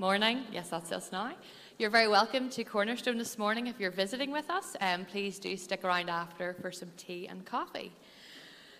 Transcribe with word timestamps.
Morning. 0.00 0.46
Yes, 0.50 0.70
that's 0.70 0.92
us 0.92 1.12
now. 1.12 1.32
You're 1.78 1.90
very 1.90 2.08
welcome 2.08 2.48
to 2.48 2.64
Cornerstone 2.64 3.18
this 3.18 3.36
morning 3.36 3.66
if 3.66 3.78
you're 3.78 3.90
visiting 3.90 4.30
with 4.30 4.48
us, 4.48 4.74
and 4.80 5.06
please 5.06 5.38
do 5.38 5.58
stick 5.58 5.84
around 5.84 6.08
after 6.08 6.54
for 6.54 6.72
some 6.72 6.88
tea 6.96 7.26
and 7.28 7.44
coffee. 7.44 7.92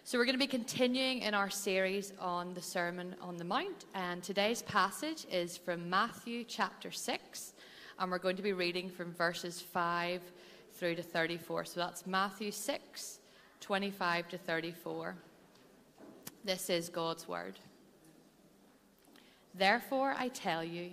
So, 0.03 0.17
we're 0.17 0.25
going 0.25 0.39
to 0.39 0.39
be 0.39 0.47
continuing 0.47 1.19
in 1.19 1.35
our 1.35 1.51
series 1.51 2.15
on 2.19 2.55
the 2.55 2.63
Sermon 2.63 3.15
on 3.21 3.37
the 3.37 3.45
Mount, 3.45 3.85
and 3.95 4.23
today's 4.23 4.63
passage 4.63 5.27
is 5.31 5.59
from 5.59 5.91
Matthew 5.91 6.43
chapter 6.43 6.91
6, 6.91 7.53
and 7.99 8.11
we're 8.11 8.17
going 8.17 8.37
to 8.37 8.43
be 8.43 8.55
reading 8.55 8.89
from 8.89 9.13
verses 9.13 9.61
5 9.61 10.23
through 10.73 10.95
to 10.95 11.03
34. 11.03 11.67
So, 11.67 11.81
that's 11.81 12.07
Matthew 12.07 12.51
6, 12.51 13.19
25 13.61 14.29
to 14.31 14.39
34. 14.39 15.15
This 16.47 16.71
is 16.71 16.89
God's 16.89 17.29
Word. 17.29 17.59
Therefore, 19.55 20.15
I 20.17 20.29
tell 20.29 20.65
you, 20.65 20.93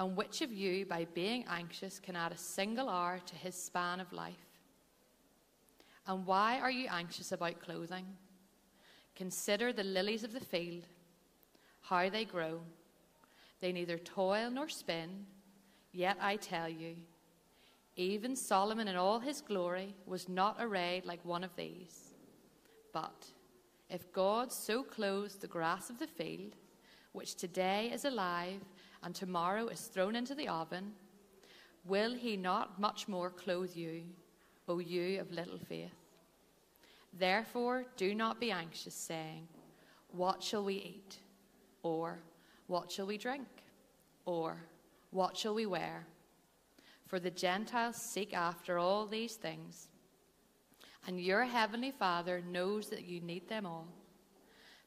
And 0.00 0.16
which 0.16 0.40
of 0.40 0.50
you, 0.50 0.86
by 0.86 1.06
being 1.12 1.44
anxious, 1.46 1.98
can 1.98 2.16
add 2.16 2.32
a 2.32 2.38
single 2.38 2.88
hour 2.88 3.20
to 3.26 3.34
his 3.34 3.54
span 3.54 4.00
of 4.00 4.14
life? 4.14 4.32
And 6.06 6.24
why 6.24 6.58
are 6.58 6.70
you 6.70 6.88
anxious 6.90 7.32
about 7.32 7.60
clothing? 7.60 8.06
Consider 9.14 9.74
the 9.74 9.84
lilies 9.84 10.24
of 10.24 10.32
the 10.32 10.40
field, 10.40 10.86
how 11.82 12.08
they 12.08 12.24
grow. 12.24 12.62
They 13.60 13.72
neither 13.72 13.98
toil 13.98 14.50
nor 14.50 14.70
spin, 14.70 15.26
yet 15.92 16.16
I 16.18 16.36
tell 16.36 16.70
you, 16.70 16.96
even 17.94 18.34
Solomon 18.34 18.88
in 18.88 18.96
all 18.96 19.18
his 19.18 19.42
glory 19.42 19.94
was 20.06 20.30
not 20.30 20.56
arrayed 20.60 21.04
like 21.04 21.22
one 21.26 21.44
of 21.44 21.54
these. 21.56 22.14
But 22.94 23.26
if 23.90 24.10
God 24.14 24.50
so 24.50 24.82
clothes 24.82 25.34
the 25.34 25.46
grass 25.46 25.90
of 25.90 25.98
the 25.98 26.06
field, 26.06 26.56
which 27.12 27.34
today 27.34 27.90
is 27.92 28.06
alive 28.06 28.60
and 29.02 29.14
tomorrow 29.14 29.68
is 29.68 29.80
thrown 29.80 30.14
into 30.14 30.34
the 30.34 30.48
oven, 30.48 30.92
will 31.84 32.14
he 32.14 32.36
not 32.36 32.80
much 32.80 33.08
more 33.08 33.30
clothe 33.30 33.74
you, 33.74 34.02
O 34.68 34.78
you 34.78 35.20
of 35.20 35.32
little 35.32 35.58
faith? 35.58 35.90
Therefore, 37.12 37.84
do 37.96 38.14
not 38.14 38.40
be 38.40 38.50
anxious, 38.50 38.94
saying, 38.94 39.48
What 40.10 40.42
shall 40.42 40.64
we 40.64 40.74
eat? 40.74 41.18
Or, 41.82 42.20
What 42.66 42.90
shall 42.92 43.06
we 43.06 43.18
drink? 43.18 43.48
Or, 44.26 44.62
What 45.10 45.36
shall 45.36 45.54
we 45.54 45.66
wear? 45.66 46.06
For 47.06 47.18
the 47.18 47.30
Gentiles 47.30 47.96
seek 47.96 48.32
after 48.32 48.78
all 48.78 49.06
these 49.06 49.34
things, 49.34 49.88
and 51.06 51.20
your 51.20 51.44
heavenly 51.44 51.90
Father 51.90 52.40
knows 52.40 52.88
that 52.90 53.04
you 53.04 53.20
need 53.20 53.48
them 53.48 53.66
all. 53.66 53.88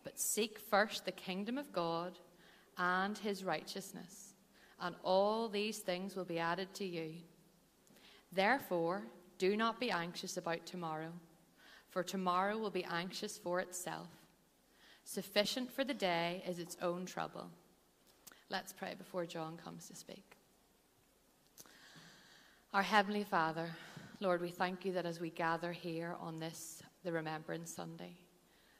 But 0.03 0.19
seek 0.19 0.59
first 0.59 1.03
the 1.03 1.11
kingdom 1.11 1.57
of 1.57 1.73
God 1.73 2.19
and 2.77 3.17
his 3.17 3.43
righteousness, 3.43 4.33
and 4.79 4.95
all 5.03 5.47
these 5.47 5.79
things 5.79 6.15
will 6.15 6.25
be 6.25 6.39
added 6.39 6.73
to 6.75 6.85
you. 6.85 7.13
Therefore, 8.31 9.03
do 9.37 9.55
not 9.55 9.79
be 9.79 9.91
anxious 9.91 10.37
about 10.37 10.65
tomorrow, 10.65 11.11
for 11.89 12.03
tomorrow 12.03 12.57
will 12.57 12.71
be 12.71 12.85
anxious 12.85 13.37
for 13.37 13.59
itself. 13.59 14.07
Sufficient 15.03 15.71
for 15.71 15.83
the 15.83 15.93
day 15.93 16.43
is 16.47 16.59
its 16.59 16.77
own 16.81 17.05
trouble. 17.05 17.49
Let's 18.49 18.73
pray 18.73 18.95
before 18.97 19.25
John 19.25 19.57
comes 19.57 19.87
to 19.89 19.95
speak. 19.95 20.37
Our 22.73 22.83
Heavenly 22.83 23.23
Father, 23.23 23.69
Lord, 24.19 24.41
we 24.41 24.49
thank 24.49 24.85
you 24.85 24.93
that 24.93 25.05
as 25.05 25.19
we 25.19 25.29
gather 25.29 25.71
here 25.71 26.15
on 26.19 26.39
this, 26.39 26.81
the 27.03 27.11
Remembrance 27.11 27.73
Sunday, 27.73 28.15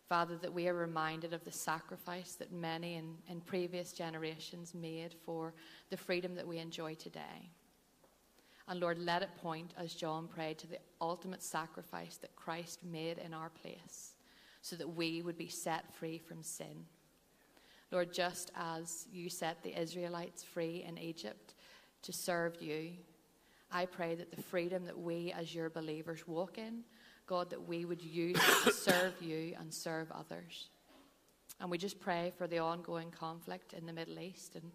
Father, 0.08 0.38
that 0.38 0.54
we 0.54 0.68
are 0.68 0.74
reminded 0.74 1.34
of 1.34 1.44
the 1.44 1.52
sacrifice 1.52 2.34
that 2.34 2.52
many 2.52 2.96
in, 2.96 3.16
in 3.30 3.42
previous 3.42 3.94
generations 3.94 4.74
made 4.74 5.16
for 5.26 5.54
the 5.90 5.98
freedom 5.98 6.36
that 6.36 6.48
we 6.48 6.60
enjoy 6.60 6.94
today. 6.96 7.50
And 8.68 8.80
Lord, 8.80 8.98
let 9.00 9.22
it 9.22 9.30
point, 9.42 9.74
as 9.78 9.94
John 9.94 10.28
prayed, 10.28 10.58
to 10.60 10.68
the 10.68 10.80
ultimate 11.02 11.44
sacrifice 11.44 12.18
that 12.18 12.36
Christ 12.36 12.80
made 12.84 13.18
in 13.18 13.34
our 13.34 13.50
place 13.50 14.14
so 14.62 14.76
that 14.78 14.96
we 14.96 15.22
would 15.22 15.38
be 15.38 15.50
set 15.50 15.94
free 15.94 16.18
from 16.18 16.42
sin. 16.42 16.86
Lord, 17.92 18.14
just 18.14 18.52
as 18.56 19.08
you 19.12 19.30
set 19.30 19.62
the 19.62 19.80
Israelites 19.80 20.44
free 20.44 20.86
in 20.88 20.98
Egypt 20.98 21.54
to 22.02 22.14
serve 22.14 22.62
you, 22.62 22.92
I 23.72 23.86
pray 23.86 24.16
that 24.16 24.32
the 24.32 24.42
freedom 24.42 24.86
that 24.86 24.98
we 24.98 25.34
as 25.38 25.54
your 25.54 25.70
believers 25.70 26.28
walk 26.28 26.58
in 26.58 26.84
God, 27.26 27.50
that 27.50 27.68
we 27.68 27.86
would 27.86 28.02
use 28.02 28.40
to 28.64 28.72
serve 28.72 29.14
you 29.22 29.56
and 29.60 29.74
serve 29.74 30.12
others. 30.12 30.70
And 31.60 31.70
we 31.70 31.78
just 31.78 32.00
pray 32.00 32.34
for 32.38 32.48
the 32.48 32.60
ongoing 32.60 33.12
conflict 33.12 33.74
in 33.74 33.86
the 33.86 33.94
Middle 33.94 34.20
East. 34.20 34.56
And 34.56 34.72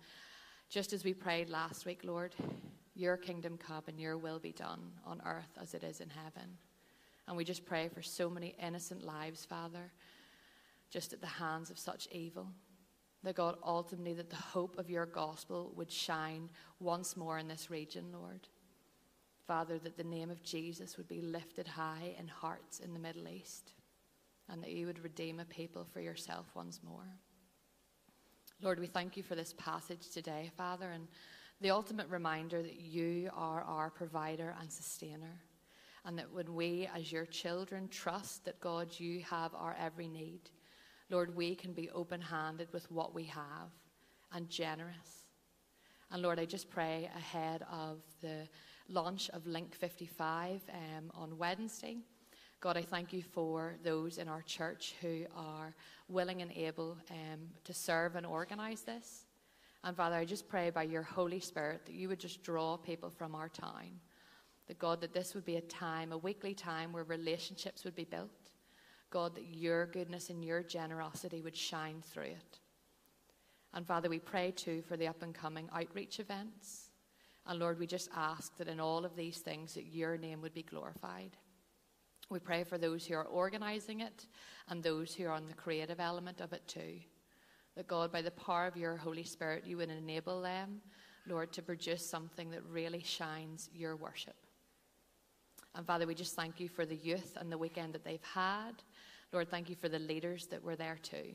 just 0.69 0.93
as 0.93 1.05
we 1.05 1.13
prayed 1.13 1.51
last 1.51 1.85
week, 1.85 2.01
Lord, 2.05 2.35
your 2.95 3.17
kingdom 3.17 3.59
come 3.59 3.83
and 3.87 4.01
your 4.01 4.17
will 4.17 4.39
be 4.39 4.53
done 4.53 4.81
on 5.05 5.21
earth 5.25 5.59
as 5.61 5.75
it 5.75 5.85
is 5.85 6.01
in 6.01 6.11
heaven. 6.11 6.57
And 7.27 7.37
we 7.37 7.45
just 7.45 7.67
pray 7.67 7.89
for 7.89 8.03
so 8.03 8.31
many 8.31 8.55
innocent 8.63 9.05
lives, 9.05 9.45
Father, 9.45 9.93
just 10.91 11.13
at 11.13 11.21
the 11.21 11.27
hands 11.27 11.71
of 11.71 11.79
such 11.79 12.09
evil. 12.11 12.49
That 13.25 13.35
God, 13.35 13.57
ultimately, 13.65 14.15
that 14.15 14.31
the 14.31 14.37
hope 14.37 14.79
of 14.79 14.89
your 14.89 15.05
gospel 15.05 15.73
would 15.77 15.91
shine 15.91 16.49
once 16.81 17.17
more 17.17 17.39
in 17.39 17.49
this 17.49 17.69
region, 17.69 18.07
Lord. 18.13 18.49
Father, 19.49 19.79
that 19.79 19.97
the 19.97 20.05
name 20.05 20.31
of 20.31 20.43
Jesus 20.43 20.99
would 20.99 21.09
be 21.09 21.23
lifted 21.23 21.67
high 21.67 22.15
in 22.19 22.29
hearts 22.29 22.81
in 22.81 22.93
the 22.93 23.01
Middle 23.01 23.27
East 23.29 23.73
and 24.51 24.63
that 24.63 24.73
you 24.73 24.87
would 24.87 25.03
redeem 25.03 25.41
a 25.41 25.45
people 25.47 25.87
for 25.91 26.01
yourself 26.01 26.45
once 26.55 26.81
more. 26.85 27.09
Lord, 28.61 28.79
we 28.79 28.87
thank 28.87 29.17
you 29.17 29.23
for 29.23 29.35
this 29.35 29.55
passage 29.57 30.11
today, 30.11 30.51
Father, 30.55 30.91
and 30.91 31.09
the 31.63 31.71
ultimate 31.71 32.11
reminder 32.11 32.63
that 32.63 32.79
you 32.79 33.31
are 33.35 33.63
our 33.63 33.89
provider 33.89 34.55
and 34.61 34.71
sustainer. 34.71 35.41
And 36.05 36.19
that 36.19 36.31
when 36.31 36.55
we, 36.55 36.87
as 36.95 37.11
your 37.11 37.25
children, 37.25 37.89
trust 37.89 38.45
that 38.45 38.61
God, 38.61 38.89
you 38.99 39.23
have 39.31 39.55
our 39.55 39.75
every 39.81 40.09
need, 40.09 40.51
Lord, 41.09 41.35
we 41.35 41.55
can 41.55 41.73
be 41.73 41.89
open 41.91 42.21
handed 42.21 42.71
with 42.75 42.91
what 42.91 43.15
we 43.15 43.25
have 43.25 43.71
and 44.33 44.49
generous. 44.51 45.27
And 46.11 46.23
Lord, 46.23 46.39
I 46.39 46.45
just 46.45 46.71
pray 46.71 47.11
ahead 47.17 47.63
of 47.73 47.99
the 48.21 48.47
launch 48.89 49.29
of 49.31 49.47
Link 49.47 49.75
55 49.75 50.63
um, 50.73 51.11
on 51.15 51.37
Wednesday. 51.39 51.99
God, 52.61 52.77
I 52.77 52.83
thank 52.83 53.13
you 53.13 53.23
for 53.23 53.77
those 53.85 54.19
in 54.19 54.29
our 54.29 54.43
church 54.43 54.95
who 55.01 55.25
are 55.37 55.75
willing 56.09 56.43
and 56.43 56.51
able 56.53 56.97
um, 57.11 57.41
to 57.65 57.73
serve 57.73 58.17
and 58.17 58.27
organise 58.27 58.81
this. 58.81 59.27
And 59.85 59.97
Father, 59.97 60.17
I 60.17 60.25
just 60.25 60.49
pray 60.49 60.71
by 60.71 60.83
your 60.83 61.03
Holy 61.03 61.39
Spirit 61.39 61.87
that 61.87 61.95
you 61.95 62.09
would 62.09 62.19
just 62.19 62.43
draw 62.43 62.77
people 62.77 63.11
from 63.11 63.35
our 63.35 63.49
town. 63.49 64.01
That 64.67 64.79
God, 64.79 65.01
that 65.03 65.15
this 65.15 65.35
would 65.35 65.45
be 65.45 65.57
a 65.57 65.63
time, 65.63 66.13
a 66.13 66.19
weekly 66.19 66.53
time 66.53 66.93
where 66.93 67.05
relationships 67.05 67.85
would 67.85 67.95
be 67.95 68.05
built. 68.05 68.51
God, 69.11 69.37
that 69.37 69.55
your 69.55 69.87
goodness 69.87 70.29
and 70.29 70.45
your 70.45 70.63
generosity 70.63 71.41
would 71.41 71.57
shine 71.57 72.03
through 72.03 72.25
it. 72.25 72.59
And 73.73 73.87
Father, 73.87 74.09
we 74.09 74.19
pray 74.19 74.51
too 74.51 74.83
for 74.83 74.97
the 74.97 75.07
up 75.07 75.23
and 75.23 75.35
coming 75.35 75.69
outreach 75.73 76.19
events. 76.19 76.88
And 77.49 77.59
Lord, 77.59 77.79
we 77.79 77.87
just 77.87 78.11
ask 78.15 78.57
that 78.59 78.69
in 78.69 78.79
all 78.79 79.07
of 79.07 79.17
these 79.17 79.39
things 79.39 79.73
that 79.75 79.87
your 79.87 80.19
name 80.19 80.43
would 80.43 80.53
be 80.53 80.63
glorified. 80.63 81.31
We 82.29 82.39
pray 82.39 82.63
for 82.63 82.77
those 82.77 83.07
who 83.07 83.15
are 83.15 83.25
organizing 83.25 84.01
it 84.01 84.27
and 84.69 84.83
those 84.83 85.15
who 85.15 85.25
are 85.25 85.33
on 85.33 85.47
the 85.47 85.55
creative 85.55 85.99
element 85.99 86.43
of 86.43 86.53
it 86.53 86.69
too. 86.69 87.01
That 87.75 87.89
God, 87.89 88.13
by 88.13 88.21
the 88.21 88.31
power 88.33 88.67
of 88.67 88.77
your 88.77 88.97
Holy 88.97 89.25
Spirit, 89.25 89.65
you 89.67 89.79
would 89.79 89.89
enable 89.89 90.43
them, 90.43 90.83
Lord, 91.27 91.51
to 91.53 91.63
produce 91.63 92.05
something 92.05 92.51
that 92.51 92.63
really 92.71 93.03
shines 93.03 93.71
your 93.73 93.97
worship. 93.97 94.37
And 95.75 95.87
Father, 95.87 96.07
we 96.07 96.15
just 96.15 96.37
thank 96.37 96.61
you 96.61 96.69
for 96.69 96.85
the 96.85 96.97
youth 96.97 97.39
and 97.41 97.51
the 97.51 97.57
weekend 97.57 97.95
that 97.95 98.05
they've 98.05 98.21
had. 98.35 98.73
Lord, 99.33 99.51
thank 99.51 99.71
you 99.71 99.77
for 99.77 99.89
the 99.89 99.99
leaders 99.99 100.47
that 100.47 100.63
were 100.63 100.77
there 100.77 100.99
too. 101.03 101.33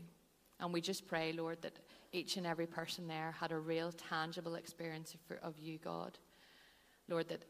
And 0.59 0.71
we 0.71 0.81
just 0.81 1.07
pray, 1.07 1.33
Lord, 1.33 1.61
that 1.63 1.73
each 2.13 2.37
and 2.37 2.47
every 2.47 2.67
person 2.67 3.07
there 3.07 3.35
had 3.37 3.51
a 3.51 3.59
real 3.59 3.91
tangible 3.91 4.55
experience 4.55 5.15
of, 5.15 5.37
of 5.41 5.59
you, 5.59 5.79
God. 5.79 6.17
Lord, 7.09 7.27
that 7.27 7.43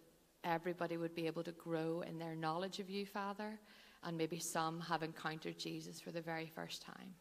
everybody 0.44 0.98
would 0.98 1.14
be 1.14 1.28
able 1.28 1.44
to 1.44 1.52
grow 1.52 2.02
in 2.02 2.18
their 2.18 2.36
knowledge 2.36 2.80
of 2.80 2.90
you, 2.90 3.06
Father, 3.06 3.60
and 4.04 4.18
maybe 4.18 4.40
some 4.40 4.80
have 4.82 5.04
encountered 5.04 5.60
Jesus 5.60 6.00
for 6.00 6.12
the 6.12 6.22
very 6.22 6.48
first 6.48 6.82
time. 6.82 7.14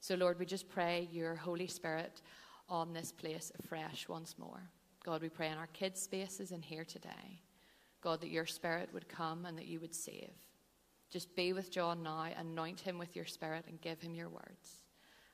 So, 0.00 0.14
Lord, 0.14 0.38
we 0.38 0.46
just 0.46 0.68
pray 0.68 1.08
your 1.12 1.34
Holy 1.34 1.66
Spirit 1.66 2.22
on 2.68 2.92
this 2.92 3.12
place 3.12 3.52
afresh 3.62 4.08
once 4.08 4.36
more. 4.38 4.62
God, 5.04 5.22
we 5.22 5.28
pray 5.28 5.48
in 5.48 5.58
our 5.58 5.68
kids' 5.68 6.00
spaces 6.00 6.52
and 6.52 6.64
here 6.64 6.84
today. 6.84 7.42
God, 8.00 8.20
that 8.20 8.30
your 8.30 8.46
spirit 8.46 8.88
would 8.94 9.08
come 9.08 9.44
and 9.44 9.58
that 9.58 9.66
you 9.66 9.80
would 9.80 9.94
save. 9.94 10.32
Just 11.10 11.34
be 11.34 11.52
with 11.52 11.70
John 11.70 12.02
now, 12.02 12.28
anoint 12.38 12.80
him 12.80 12.96
with 12.96 13.16
your 13.16 13.24
spirit, 13.24 13.64
and 13.68 13.80
give 13.80 14.00
him 14.00 14.14
your 14.14 14.28
words. 14.28 14.79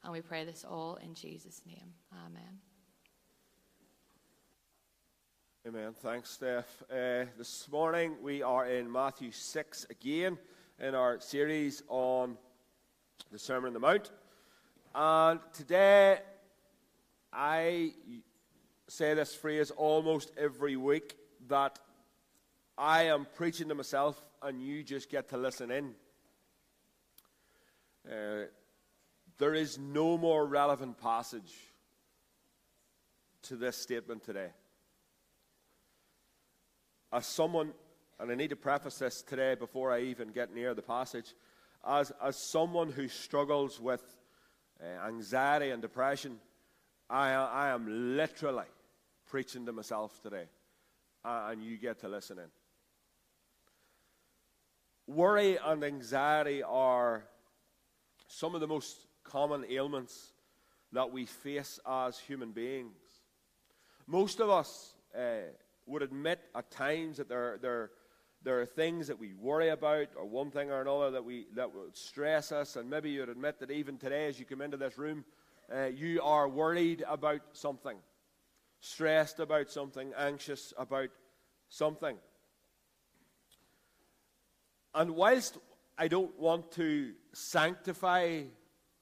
And 0.07 0.13
we 0.13 0.21
pray 0.21 0.45
this 0.45 0.65
all 0.65 1.01
in 1.03 1.15
Jesus' 1.15 1.63
name. 1.67 1.93
Amen. 2.25 2.61
Amen. 5.67 5.95
Thanks, 6.01 6.31
Steph. 6.31 6.85
Uh, 6.89 7.25
this 7.37 7.67
morning 7.73 8.15
we 8.23 8.41
are 8.41 8.69
in 8.69 8.93
Matthew 8.93 9.33
6 9.33 9.87
again 9.91 10.39
in 10.79 10.95
our 10.95 11.19
series 11.19 11.83
on 11.89 12.39
the 13.33 13.39
Sermon 13.41 13.67
on 13.67 13.73
the 13.73 13.81
Mount. 13.81 14.13
And 14.95 15.41
today 15.53 16.21
I 17.33 17.91
say 18.87 19.13
this 19.15 19.35
phrase 19.35 19.73
almost 19.73 20.31
every 20.39 20.77
week 20.77 21.17
that 21.49 21.81
I 22.79 23.07
am 23.07 23.27
preaching 23.35 23.69
to 23.71 23.75
myself 23.75 24.25
and 24.41 24.63
you 24.63 24.85
just 24.85 25.11
get 25.11 25.31
to 25.31 25.37
listen 25.37 25.73
in. 25.73 25.95
Uh, 28.09 28.45
there 29.39 29.55
is 29.55 29.79
no 29.79 30.17
more 30.17 30.47
relevant 30.47 30.99
passage 30.99 31.53
to 33.43 33.57
this 33.57 33.77
statement 33.77 34.25
today. 34.25 34.49
As 37.13 37.27
someone, 37.27 37.73
and 38.19 38.31
I 38.31 38.35
need 38.35 38.51
to 38.51 38.57
preface 38.57 38.99
this 38.99 39.23
today 39.23 39.55
before 39.55 39.93
I 39.93 40.01
even 40.03 40.29
get 40.29 40.55
near 40.55 40.75
the 40.75 40.83
passage, 40.83 41.35
as, 41.87 42.13
as 42.23 42.37
someone 42.37 42.91
who 42.91 43.09
struggles 43.09 43.81
with 43.81 44.03
uh, 44.83 45.07
anxiety 45.07 45.71
and 45.71 45.81
depression, 45.81 46.39
I, 47.09 47.31
I 47.33 47.69
am 47.69 48.17
literally 48.17 48.65
preaching 49.27 49.67
to 49.67 49.73
myself 49.73 50.21
today, 50.23 50.47
uh, 51.25 51.49
and 51.51 51.63
you 51.63 51.77
get 51.77 52.01
to 52.01 52.09
listen 52.09 52.39
in. 52.39 52.51
Worry 55.15 55.57
and 55.65 55.85
anxiety 55.85 56.63
are 56.65 57.23
some 58.27 58.57
of 58.57 58.61
the 58.61 58.67
most 58.67 58.97
common 59.31 59.65
ailments 59.69 60.33
that 60.93 61.13
we 61.13 61.27
face 61.27 61.81
as 61.87 62.19
human 62.19 62.53
beings. 62.53 62.97
Most 64.07 64.41
of 64.41 64.49
us 64.51 64.95
uh, 65.17 65.51
would 65.87 66.03
admit 66.03 66.41
at 66.55 66.71
times 66.71 67.17
that 67.17 67.29
there, 67.29 67.59
there, 67.61 67.91
there 68.43 68.61
are 68.61 68.67
things 68.67 69.09
that 69.09 69.19
we 69.19 69.33
worry 69.35 69.71
about, 69.71 70.09
or 70.17 70.25
one 70.25 70.51
thing 70.51 70.71
or 70.71 70.81
another 70.81 71.11
that, 71.11 71.25
we, 71.25 71.47
that 71.55 71.75
would 71.75 71.97
stress 71.97 72.53
us, 72.53 72.77
and 72.77 72.89
maybe 72.89 73.11
you'd 73.11 73.29
admit 73.29 73.59
that 73.61 73.71
even 73.71 73.99
today, 73.99 74.29
as 74.29 74.39
you 74.39 74.45
come 74.45 74.63
into 74.63 74.77
this 74.77 74.97
room, 74.97 75.25
uh, 75.75 75.87
you 75.87 76.23
are 76.23 76.49
worried 76.49 77.05
about 77.09 77.41
something, 77.53 77.97
stressed 78.81 79.41
about 79.41 79.71
something, 79.71 80.13
anxious 80.17 80.73
about 80.79 81.11
something. 81.69 82.17
And 84.95 85.11
whilst 85.11 85.59
I 85.99 86.09
don't 86.09 86.39
want 86.39 86.73
to 86.73 87.13
sanctify 87.33 88.43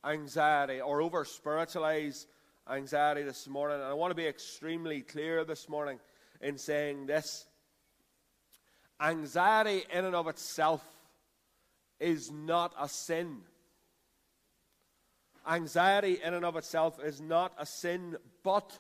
anxiety 0.05 0.81
or 0.81 1.01
over 1.01 1.25
spiritualize 1.25 2.27
anxiety 2.71 3.23
this 3.23 3.49
morning, 3.49 3.77
and 3.77 3.87
I 3.87 3.95
want 3.95 4.11
to 4.11 4.15
be 4.15 4.27
extremely 4.27 5.03
clear 5.03 5.45
this 5.45 5.69
morning 5.69 5.99
in 6.41 6.59
saying 6.59 7.07
this 7.07 7.47
anxiety, 9.01 9.85
in 9.93 10.05
and 10.05 10.15
of 10.15 10.29
itself, 10.29 10.83
is 12.01 12.31
not 12.31 12.73
a 12.79 12.89
sin. 12.89 13.39
Anxiety, 15.47 16.19
in 16.23 16.33
and 16.35 16.45
of 16.45 16.57
itself, 16.57 17.03
is 17.03 17.21
not 17.21 17.53
a 17.59 17.67
sin, 17.67 18.17
but 18.43 18.79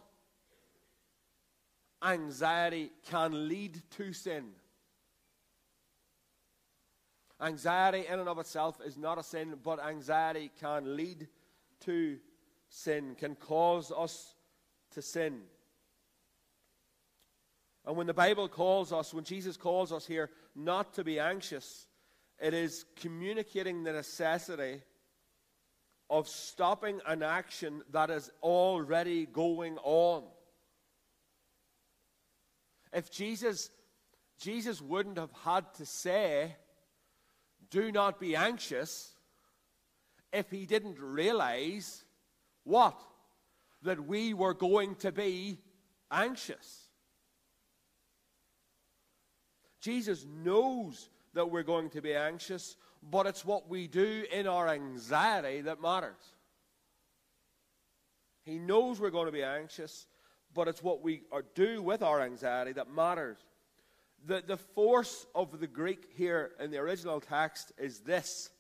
anxiety 2.03 2.91
can 3.11 3.49
lead 3.49 3.83
to 3.97 4.13
sin. 4.13 4.45
Anxiety, 7.45 8.07
in 8.09 8.21
and 8.21 8.29
of 8.29 8.39
itself, 8.39 8.81
is 8.85 8.97
not 8.97 9.19
a 9.19 9.23
sin, 9.23 9.57
but 9.63 9.85
anxiety 9.85 10.51
can 10.59 10.97
lead 10.97 11.29
to 11.81 12.17
sin, 12.69 13.15
can 13.19 13.35
cause 13.35 13.93
us 13.95 14.35
to 14.93 15.03
sin. 15.03 15.43
And 17.85 17.97
when 17.97 18.07
the 18.07 18.15
Bible 18.15 18.49
calls 18.49 18.95
us, 18.95 19.13
when 19.13 19.25
Jesus 19.25 19.59
calls 19.59 19.93
us 19.93 20.07
here 20.07 20.31
not 20.57 20.95
to 20.95 21.05
be 21.05 21.21
anxious, 21.21 21.87
it 22.41 22.55
is 22.55 22.87
communicating 22.97 23.85
the 23.85 23.93
necessity 23.93 24.81
of 26.09 26.27
stopping 26.27 27.01
an 27.07 27.23
action 27.23 27.83
that 27.93 28.09
is 28.09 28.31
already 28.43 29.27
going 29.27 29.77
on. 29.83 30.23
If 32.93 33.11
Jesus, 33.11 33.69
Jesus 34.41 34.81
wouldn't 34.81 35.19
have 35.19 35.33
had 35.45 35.75
to 35.75 35.85
say, 35.85 36.57
do 37.75 37.91
not 37.91 38.21
be 38.21 38.37
anxious, 38.37 39.11
if 40.33 40.49
he 40.49 40.65
didn't 40.65 41.01
realize 41.01 42.05
what? 42.63 42.97
That 43.83 44.07
we 44.07 44.33
were 44.33 44.55
going 44.55 44.95
to 44.97 45.11
be 45.11 45.59
anxious. 46.09 46.85
Jesus 49.81 50.25
knows 50.25 51.11
that 51.35 51.51
we're 51.51 51.65
going 51.65 51.91
to 51.91 52.01
be 52.01 52.15
anxious, 52.15 52.77
but 53.03 53.27
it's 53.27 53.45
what 53.45 53.69
we 53.69 53.89
do 53.89 54.25
in 54.33 54.47
our 54.47 54.69
anxiety 54.69 55.61
that 55.63 55.83
matters. 55.83 56.33
He 58.45 58.61
knows 58.61 59.01
we're 59.01 59.11
going 59.11 59.27
to 59.27 59.33
be 59.33 59.43
anxious, 59.43 60.07
but 60.55 60.69
it's 60.69 60.83
what 60.83 61.03
we 61.03 61.23
do 61.57 61.83
with 61.83 62.03
our 62.03 62.21
anxiety 62.21 62.73
that 62.75 62.89
matters. 62.89 63.39
The, 64.27 64.43
the 64.47 64.57
force 64.57 65.27
of 65.35 65.61
the 65.61 65.67
Greek 65.67 66.09
here 66.17 66.53
in 66.59 66.71
the 66.71 66.79
original 66.79 67.21
text 67.21 67.73
is 67.77 68.01
this 68.01 68.51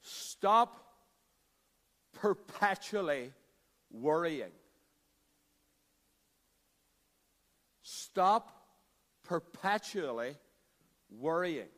stop 0.00 0.82
perpetually 2.12 3.32
worrying. 3.90 4.52
Stop 7.82 8.50
perpetually 9.24 10.36
worrying. 11.10 11.68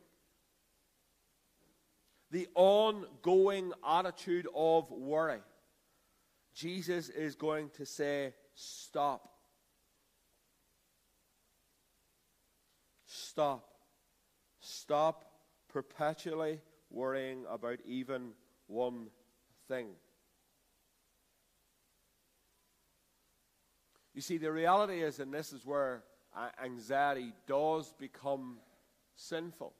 The 2.31 2.47
ongoing 2.55 3.73
attitude 3.85 4.47
of 4.55 4.89
worry. 4.91 5.39
Jesus 6.53 7.09
is 7.09 7.35
going 7.35 7.69
to 7.71 7.85
say, 7.85 8.33
Stop. 8.53 9.34
Stop. 13.35 13.67
Stop 14.61 15.25
perpetually 15.67 16.61
worrying 16.89 17.43
about 17.51 17.79
even 17.85 18.29
one 18.67 19.07
thing. 19.67 19.87
You 24.13 24.21
see, 24.21 24.37
the 24.37 24.53
reality 24.53 25.03
is, 25.03 25.19
and 25.19 25.33
this 25.33 25.51
is 25.51 25.65
where 25.65 26.03
anxiety 26.63 27.33
does 27.45 27.93
become 27.99 28.59
sinful. 29.17 29.73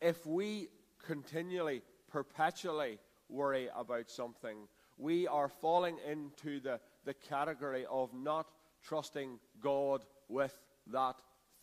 If 0.00 0.26
we 0.26 0.70
continually, 1.06 1.82
perpetually 2.10 2.98
worry 3.28 3.68
about 3.76 4.10
something, 4.10 4.66
we 4.98 5.28
are 5.28 5.48
falling 5.48 5.98
into 6.04 6.58
the, 6.58 6.80
the 7.04 7.14
category 7.14 7.86
of 7.88 8.12
not 8.12 8.48
trusting 8.82 9.38
God 9.60 10.04
with 10.28 10.58
that 10.88 11.14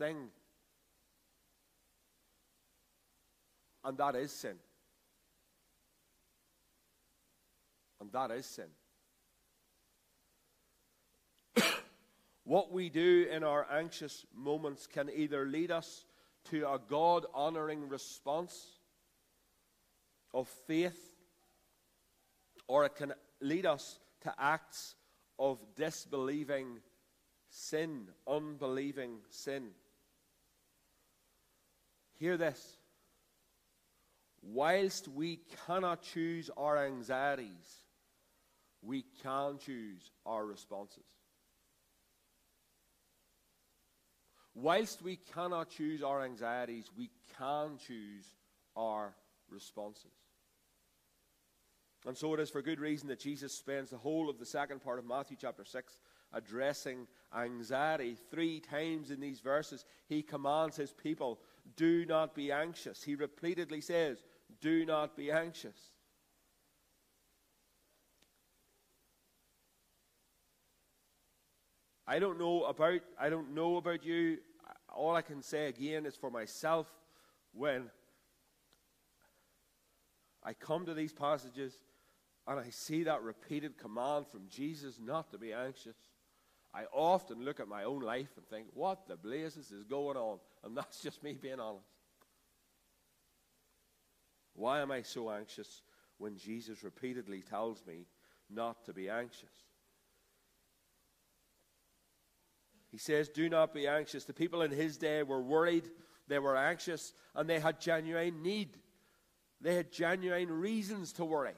thing. 0.01 0.29
And 3.83 3.97
that 3.99 4.15
is 4.15 4.31
sin. 4.31 4.55
And 7.99 8.11
that 8.11 8.31
is 8.31 8.47
sin. 8.47 8.65
what 12.43 12.71
we 12.71 12.89
do 12.89 13.27
in 13.31 13.43
our 13.43 13.67
anxious 13.71 14.25
moments 14.35 14.87
can 14.87 15.07
either 15.15 15.45
lead 15.45 15.69
us 15.69 16.05
to 16.49 16.67
a 16.67 16.79
God 16.79 17.27
honoring 17.35 17.87
response 17.87 18.79
of 20.33 20.47
faith, 20.65 21.13
or 22.67 22.85
it 22.85 22.95
can 22.95 23.13
lead 23.39 23.67
us 23.67 23.99
to 24.21 24.33
acts 24.39 24.95
of 25.37 25.59
disbelieving 25.75 26.79
sin, 27.49 28.07
unbelieving 28.27 29.17
sin. 29.29 29.69
Hear 32.21 32.37
this. 32.37 32.77
Whilst 34.43 35.07
we 35.07 35.39
cannot 35.65 36.03
choose 36.03 36.51
our 36.55 36.85
anxieties, 36.85 37.79
we 38.83 39.05
can 39.23 39.57
choose 39.57 40.11
our 40.23 40.45
responses. 40.45 41.03
Whilst 44.53 45.01
we 45.01 45.15
cannot 45.33 45.71
choose 45.71 46.03
our 46.03 46.23
anxieties, 46.23 46.91
we 46.95 47.09
can 47.39 47.79
choose 47.87 48.25
our 48.75 49.15
responses. 49.49 50.13
And 52.05 52.15
so 52.15 52.35
it 52.35 52.39
is 52.39 52.51
for 52.51 52.61
good 52.61 52.79
reason 52.79 53.07
that 53.07 53.19
Jesus 53.19 53.51
spends 53.51 53.89
the 53.89 53.97
whole 53.97 54.29
of 54.29 54.37
the 54.37 54.45
second 54.45 54.83
part 54.83 54.99
of 54.99 55.07
Matthew 55.07 55.37
chapter 55.41 55.65
6 55.65 55.91
addressing 56.33 57.07
anxiety. 57.35 58.15
Three 58.29 58.59
times 58.59 59.11
in 59.11 59.19
these 59.19 59.39
verses, 59.39 59.85
he 60.07 60.21
commands 60.21 60.77
his 60.77 60.91
people, 60.91 61.39
Do 61.75 62.05
not 62.05 62.35
be 62.35 62.51
anxious. 62.51 63.03
He 63.03 63.15
repeatedly 63.15 63.81
says, 63.81 64.23
Do 64.59 64.85
not 64.85 65.15
be 65.15 65.31
anxious. 65.31 65.77
I 72.07 72.19
don't 72.19 72.37
know 72.37 72.63
about 72.63 72.99
I 73.19 73.29
don't 73.29 73.55
know 73.55 73.77
about 73.77 74.03
you. 74.03 74.39
All 74.93 75.15
I 75.15 75.21
can 75.21 75.41
say 75.41 75.67
again 75.67 76.05
is 76.05 76.15
for 76.15 76.29
myself 76.29 76.87
when 77.53 77.89
I 80.43 80.53
come 80.53 80.85
to 80.87 80.93
these 80.93 81.13
passages 81.13 81.73
and 82.47 82.59
I 82.59 82.69
see 82.69 83.03
that 83.03 83.21
repeated 83.21 83.77
command 83.77 84.27
from 84.27 84.41
Jesus 84.49 84.99
not 85.01 85.31
to 85.31 85.37
be 85.37 85.53
anxious. 85.53 85.95
I 86.73 86.85
often 86.93 87.43
look 87.43 87.59
at 87.59 87.67
my 87.67 87.83
own 87.83 88.01
life 88.01 88.29
and 88.37 88.47
think, 88.47 88.67
what 88.73 89.07
the 89.07 89.17
blazes 89.17 89.71
is 89.71 89.83
going 89.83 90.17
on? 90.17 90.39
And 90.63 90.75
that's 90.77 91.01
just 91.01 91.23
me 91.23 91.37
being 91.41 91.59
honest. 91.59 91.85
Why 94.53 94.81
am 94.81 94.91
I 94.91 95.01
so 95.01 95.31
anxious 95.31 95.81
when 96.17 96.37
Jesus 96.37 96.83
repeatedly 96.83 97.41
tells 97.41 97.85
me 97.85 98.05
not 98.49 98.85
to 98.85 98.93
be 98.93 99.09
anxious? 99.09 99.49
He 102.91 102.97
says, 102.97 103.29
Do 103.29 103.49
not 103.49 103.73
be 103.73 103.87
anxious. 103.87 104.25
The 104.25 104.33
people 104.33 104.61
in 104.61 104.71
his 104.71 104.97
day 104.97 105.23
were 105.23 105.41
worried, 105.41 105.89
they 106.27 106.39
were 106.39 106.57
anxious, 106.57 107.13
and 107.33 107.49
they 107.49 107.59
had 107.59 107.79
genuine 107.79 108.43
need. 108.43 108.77
They 109.61 109.75
had 109.75 109.91
genuine 109.91 110.51
reasons 110.51 111.13
to 111.13 111.25
worry. 111.25 111.53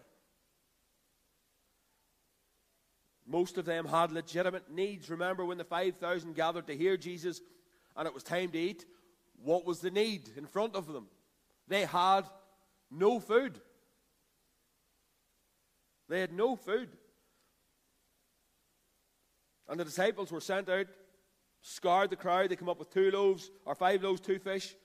Most 3.33 3.57
of 3.57 3.65
them 3.65 3.87
had 3.87 4.11
legitimate 4.11 4.71
needs. 4.71 5.09
Remember 5.09 5.43
when 5.43 5.57
the 5.57 5.63
5,000 5.63 6.35
gathered 6.35 6.67
to 6.67 6.77
hear 6.77 6.97
Jesus 6.97 7.41
and 7.97 8.07
it 8.07 8.13
was 8.13 8.21
time 8.21 8.51
to 8.51 8.59
eat? 8.59 8.85
What 9.43 9.65
was 9.65 9.79
the 9.79 9.89
need 9.89 10.29
in 10.37 10.45
front 10.45 10.75
of 10.75 10.85
them? 10.85 11.07
They 11.67 11.85
had 11.85 12.25
no 12.91 13.19
food. 13.19 13.59
They 16.07 16.19
had 16.19 16.31
no 16.31 16.55
food. 16.55 16.89
And 19.67 19.79
the 19.79 19.85
disciples 19.85 20.31
were 20.31 20.39
sent 20.39 20.69
out, 20.69 20.85
scoured 21.61 22.11
the 22.11 22.15
crowd. 22.15 22.51
They 22.51 22.55
come 22.55 22.69
up 22.69 22.77
with 22.77 22.93
two 22.93 23.09
loaves, 23.09 23.49
or 23.65 23.73
five 23.73 24.03
loaves, 24.03 24.21
two 24.21 24.37
fish. 24.37 24.75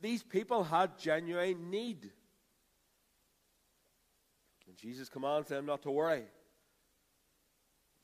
These 0.00 0.22
people 0.22 0.64
had 0.64 0.98
genuine 0.98 1.68
need. 1.68 2.10
And 4.66 4.78
Jesus 4.78 5.10
commands 5.10 5.48
them 5.48 5.66
not 5.66 5.82
to 5.82 5.90
worry. 5.90 6.24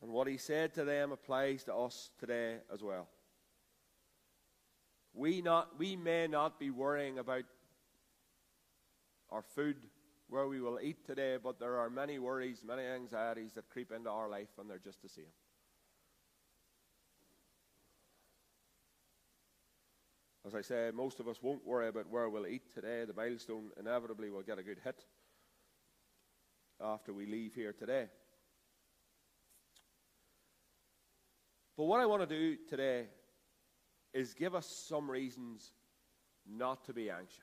And 0.04 0.12
what 0.12 0.28
he 0.28 0.37
said 0.37 0.75
to 0.75 0.84
them 0.84 1.12
applies 1.12 1.64
to 1.64 1.75
us 1.75 2.11
today 2.20 2.58
as 2.70 2.82
well. 2.82 3.08
We, 5.14 5.40
not, 5.40 5.78
we 5.78 5.96
may 5.96 6.26
not 6.26 6.61
be 6.61 6.68
worrying 6.68 7.18
about 7.18 7.44
our 9.30 9.40
food, 9.40 9.78
where 10.28 10.46
we 10.46 10.61
will 10.61 10.78
eat 10.78 11.06
today, 11.06 11.38
but 11.42 11.58
there 11.58 11.78
are 11.78 11.88
many 11.88 12.18
worries, 12.18 12.61
many 12.62 12.82
anxieties 12.82 13.54
that 13.54 13.70
creep 13.70 13.92
into 13.92 14.11
our 14.11 14.28
life, 14.28 14.50
and 14.61 14.68
they're 14.68 14.76
just 14.76 15.00
the 15.00 15.08
same. 15.08 15.25
As 20.46 20.54
I 20.54 20.61
say, 20.61 20.90
most 20.94 21.18
of 21.18 21.28
us 21.28 21.42
won't 21.42 21.66
worry 21.66 21.88
about 21.88 22.11
where 22.11 22.28
we'll 22.28 22.46
eat 22.46 22.75
today. 22.75 23.06
The 23.06 23.14
milestone 23.14 23.70
inevitably 23.80 24.28
will 24.28 24.42
get 24.42 24.58
a 24.58 24.62
good 24.62 24.80
hit 24.84 25.02
after 26.78 27.14
we 27.14 27.25
leave 27.25 27.54
here 27.54 27.73
today. 27.73 28.08
But 31.76 31.85
what 31.85 32.00
I 32.00 32.07
want 32.07 32.28
to 32.28 32.35
do 32.35 32.57
today 32.69 33.07
is 34.12 34.33
give 34.35 34.54
us 34.54 34.66
some 34.88 35.11
reasons 35.11 35.73
not 36.49 36.85
to 36.85 36.93
be 36.93 37.11
anxious, 37.11 37.38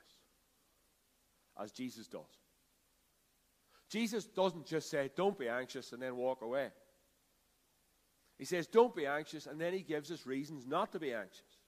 as 1.60 1.72
Jesus 1.72 2.06
does. 2.06 2.20
Jesus 3.90 4.24
doesn't 4.24 4.66
just 4.66 4.90
say, 4.90 5.10
Don't 5.14 5.38
be 5.38 5.48
anxious, 5.48 5.92
and 5.92 6.00
then 6.00 6.16
walk 6.16 6.40
away. 6.40 6.68
He 8.38 8.46
says, 8.46 8.66
Don't 8.66 8.94
be 8.94 9.06
anxious, 9.06 9.46
and 9.46 9.60
then 9.60 9.74
he 9.74 9.80
gives 9.80 10.10
us 10.10 10.26
reasons 10.26 10.66
not 10.66 10.92
to 10.92 10.98
be 10.98 11.12
anxious. 11.12 11.58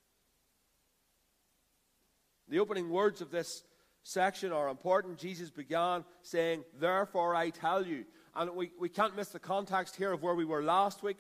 The 2.49 2.61
opening 2.61 2.89
words 2.89 3.21
of 3.21 3.31
this 3.31 3.63
section 4.03 4.53
are 4.53 4.69
important. 4.69 5.19
Jesus 5.19 5.51
began 5.51 6.05
saying, 6.23 6.65
Therefore 6.79 7.35
I 7.35 7.51
tell 7.51 7.87
you. 7.87 8.05
And 8.35 8.51
we, 8.57 8.73
we 8.81 8.89
can't 8.89 9.17
miss 9.17 9.29
the 9.29 9.39
context 9.39 9.97
here 9.97 10.13
of 10.13 10.23
where 10.23 10.35
we 10.35 10.45
were 10.45 10.63
last 10.63 11.03
week. 11.03 11.19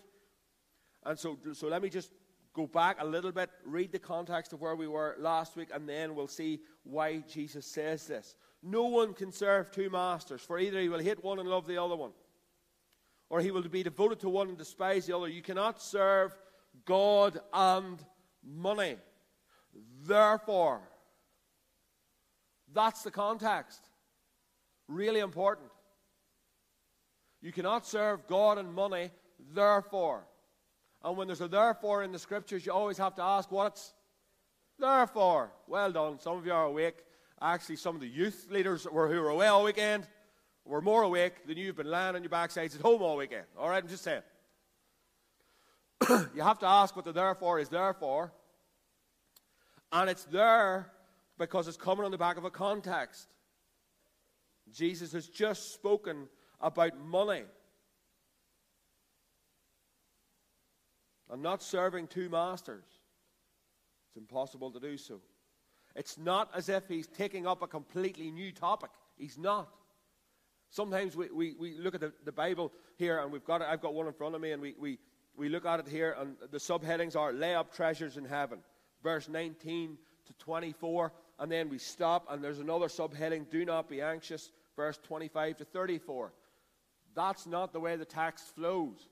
And 1.04 1.18
so, 1.18 1.38
so 1.52 1.68
let 1.68 1.82
me 1.82 1.88
just 1.88 2.10
go 2.54 2.66
back 2.66 2.96
a 3.00 3.04
little 3.04 3.32
bit, 3.32 3.50
read 3.64 3.92
the 3.92 3.98
context 3.98 4.52
of 4.52 4.60
where 4.60 4.76
we 4.76 4.86
were 4.86 5.16
last 5.18 5.56
week, 5.56 5.68
and 5.74 5.88
then 5.88 6.14
we'll 6.14 6.28
see 6.28 6.60
why 6.84 7.22
Jesus 7.28 7.66
says 7.66 8.06
this. 8.06 8.36
No 8.62 8.84
one 8.84 9.12
can 9.12 9.32
serve 9.32 9.70
two 9.70 9.90
masters, 9.90 10.40
for 10.40 10.58
either 10.58 10.80
he 10.80 10.88
will 10.88 11.00
hate 11.00 11.22
one 11.22 11.38
and 11.38 11.48
love 11.48 11.66
the 11.66 11.82
other 11.82 11.96
one, 11.96 12.12
or 13.28 13.40
he 13.40 13.50
will 13.50 13.62
be 13.62 13.82
devoted 13.82 14.20
to 14.20 14.28
one 14.28 14.48
and 14.48 14.56
despise 14.56 15.06
the 15.06 15.16
other. 15.16 15.28
You 15.28 15.42
cannot 15.42 15.82
serve 15.82 16.34
God 16.84 17.38
and 17.52 17.98
money. 18.42 18.96
Therefore, 20.04 20.80
that's 22.72 23.02
the 23.02 23.10
context. 23.10 23.80
Really 24.86 25.20
important. 25.20 25.68
You 27.42 27.52
cannot 27.52 27.86
serve 27.86 28.26
God 28.26 28.58
and 28.58 28.72
money, 28.72 29.10
therefore. 29.52 30.26
And 31.04 31.18
when 31.18 31.26
there's 31.26 31.42
a 31.42 31.48
therefore 31.48 32.02
in 32.02 32.12
the 32.12 32.18
scriptures, 32.18 32.64
you 32.64 32.72
always 32.72 32.96
have 32.96 33.14
to 33.16 33.22
ask 33.22 33.52
what 33.52 33.66
it's. 33.72 33.92
Well 35.68 35.92
done. 35.92 36.18
Some 36.18 36.38
of 36.38 36.46
you 36.46 36.52
are 36.52 36.64
awake. 36.64 36.96
Actually, 37.40 37.76
some 37.76 37.94
of 37.94 38.00
the 38.00 38.08
youth 38.08 38.46
leaders 38.50 38.86
were, 38.90 39.08
who 39.08 39.20
were 39.20 39.28
away 39.28 39.46
all 39.46 39.64
weekend 39.64 40.06
were 40.64 40.80
more 40.80 41.02
awake 41.02 41.46
than 41.46 41.58
you've 41.58 41.76
been 41.76 41.90
lying 41.90 42.16
on 42.16 42.22
your 42.22 42.30
backsides 42.30 42.74
at 42.74 42.80
home 42.80 43.02
all 43.02 43.18
weekend. 43.18 43.44
All 43.58 43.68
right, 43.68 43.82
I'm 43.82 43.88
just 43.88 44.02
saying. 44.02 44.22
you 46.34 46.42
have 46.42 46.58
to 46.60 46.66
ask 46.66 46.96
what 46.96 47.04
the 47.04 47.12
therefore 47.12 47.58
is 47.60 47.68
there 47.68 47.92
for. 47.92 48.32
And 49.92 50.08
it's 50.08 50.24
there 50.24 50.90
because 51.38 51.68
it's 51.68 51.76
coming 51.76 52.04
on 52.04 52.10
the 52.10 52.18
back 52.18 52.38
of 52.38 52.44
a 52.44 52.50
context. 52.50 53.28
Jesus 54.72 55.12
has 55.12 55.28
just 55.28 55.74
spoken 55.74 56.28
about 56.60 56.98
money. 56.98 57.42
And 61.30 61.42
not 61.42 61.62
serving 61.62 62.06
two 62.06 62.28
masters. 62.28 62.84
It's 64.08 64.16
impossible 64.16 64.70
to 64.72 64.80
do 64.80 64.96
so. 64.96 65.20
It's 65.96 66.18
not 66.18 66.50
as 66.54 66.68
if 66.68 66.88
he's 66.88 67.06
taking 67.06 67.46
up 67.46 67.62
a 67.62 67.66
completely 67.66 68.30
new 68.30 68.52
topic. 68.52 68.90
He's 69.16 69.38
not. 69.38 69.68
Sometimes 70.70 71.14
we, 71.14 71.30
we, 71.30 71.54
we 71.54 71.78
look 71.78 71.94
at 71.94 72.00
the, 72.00 72.12
the 72.24 72.32
Bible 72.32 72.72
here, 72.96 73.20
and 73.20 73.30
we've 73.30 73.44
got 73.44 73.60
it, 73.60 73.68
I've 73.70 73.80
got 73.80 73.94
one 73.94 74.08
in 74.08 74.12
front 74.12 74.34
of 74.34 74.40
me, 74.40 74.50
and 74.50 74.60
we, 74.60 74.74
we, 74.78 74.98
we 75.36 75.48
look 75.48 75.64
at 75.64 75.80
it 75.80 75.88
here, 75.88 76.16
and 76.18 76.36
the 76.50 76.58
subheadings 76.58 77.14
are 77.14 77.32
lay 77.32 77.54
up 77.54 77.72
treasures 77.72 78.16
in 78.16 78.24
heaven, 78.24 78.58
verse 79.02 79.28
19 79.28 79.96
to 80.26 80.32
24, 80.34 81.12
and 81.38 81.50
then 81.50 81.68
we 81.68 81.78
stop, 81.78 82.26
and 82.28 82.42
there's 82.42 82.58
another 82.58 82.88
subheading, 82.88 83.48
do 83.50 83.64
not 83.64 83.88
be 83.88 84.00
anxious, 84.00 84.50
verse 84.74 84.98
25 85.04 85.58
to 85.58 85.64
34. 85.64 86.32
That's 87.14 87.46
not 87.46 87.72
the 87.72 87.80
way 87.80 87.94
the 87.94 88.04
text 88.04 88.54
flows. 88.56 89.08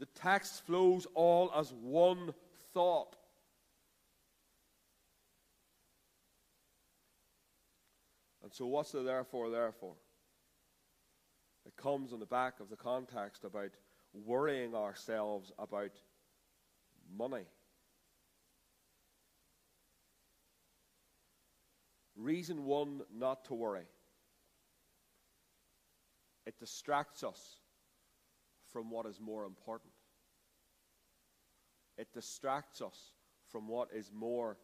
The 0.00 0.06
text 0.06 0.64
flows 0.66 1.06
all 1.14 1.52
as 1.54 1.72
one 1.74 2.32
thought. 2.72 3.16
And 8.42 8.50
so, 8.52 8.66
what's 8.66 8.92
the 8.92 9.02
therefore, 9.02 9.50
therefore? 9.50 9.94
It 11.66 11.76
comes 11.76 12.14
on 12.14 12.18
the 12.18 12.26
back 12.26 12.60
of 12.60 12.70
the 12.70 12.76
context 12.76 13.44
about 13.44 13.72
worrying 14.14 14.74
ourselves 14.74 15.52
about 15.58 15.92
money. 17.14 17.44
Reason 22.16 22.64
one 22.64 23.02
not 23.14 23.44
to 23.46 23.54
worry 23.54 23.84
it 26.46 26.58
distracts 26.58 27.22
us 27.22 27.60
from 28.72 28.90
what 28.90 29.06
is 29.06 29.20
more 29.20 29.44
important. 29.44 29.92
It 31.98 32.12
distracts 32.12 32.80
us 32.80 33.12
from 33.50 33.68
what 33.68 33.88
is 33.94 34.10
more 34.12 34.56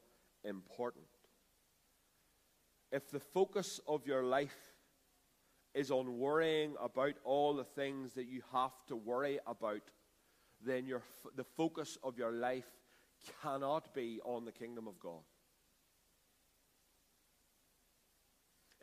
important. 0.44 1.06
If 2.92 3.10
the 3.10 3.20
focus 3.20 3.80
of 3.86 4.06
your 4.06 4.25
life 4.25 4.56
is 5.75 5.90
on 5.90 6.18
worrying 6.18 6.75
about 6.80 7.14
all 7.25 7.54
the 7.54 7.64
things 7.64 8.14
that 8.14 8.26
you 8.26 8.42
have 8.52 8.72
to 8.88 8.96
worry 8.96 9.38
about, 9.46 9.82
then 10.64 10.86
your, 10.86 11.02
the 11.34 11.44
focus 11.44 11.98
of 12.02 12.16
your 12.16 12.32
life 12.32 12.70
cannot 13.42 13.92
be 13.92 14.20
on 14.25 14.44
the 14.44 14.52
kingdom 14.52 14.86
of 14.86 14.98
God. 14.98 15.22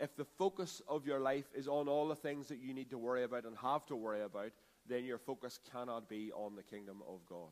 if 0.03 0.15
the 0.17 0.25
focus 0.25 0.81
of 0.87 1.07
your 1.07 1.19
life 1.19 1.45
is 1.55 1.67
on 1.67 1.87
all 1.87 2.09
the 2.09 2.15
things 2.15 2.47
that 2.47 2.59
you 2.59 2.73
need 2.73 2.89
to 2.89 2.97
worry 2.97 3.23
about 3.23 3.45
and 3.45 3.55
have 3.57 3.85
to 3.85 3.95
worry 3.95 4.21
about, 4.21 4.51
then 4.87 5.05
your 5.05 5.17
focus 5.17 5.59
cannot 5.71 6.09
be 6.09 6.31
on 6.33 6.55
the 6.55 6.63
kingdom 6.63 7.01
of 7.07 7.25
God. 7.25 7.51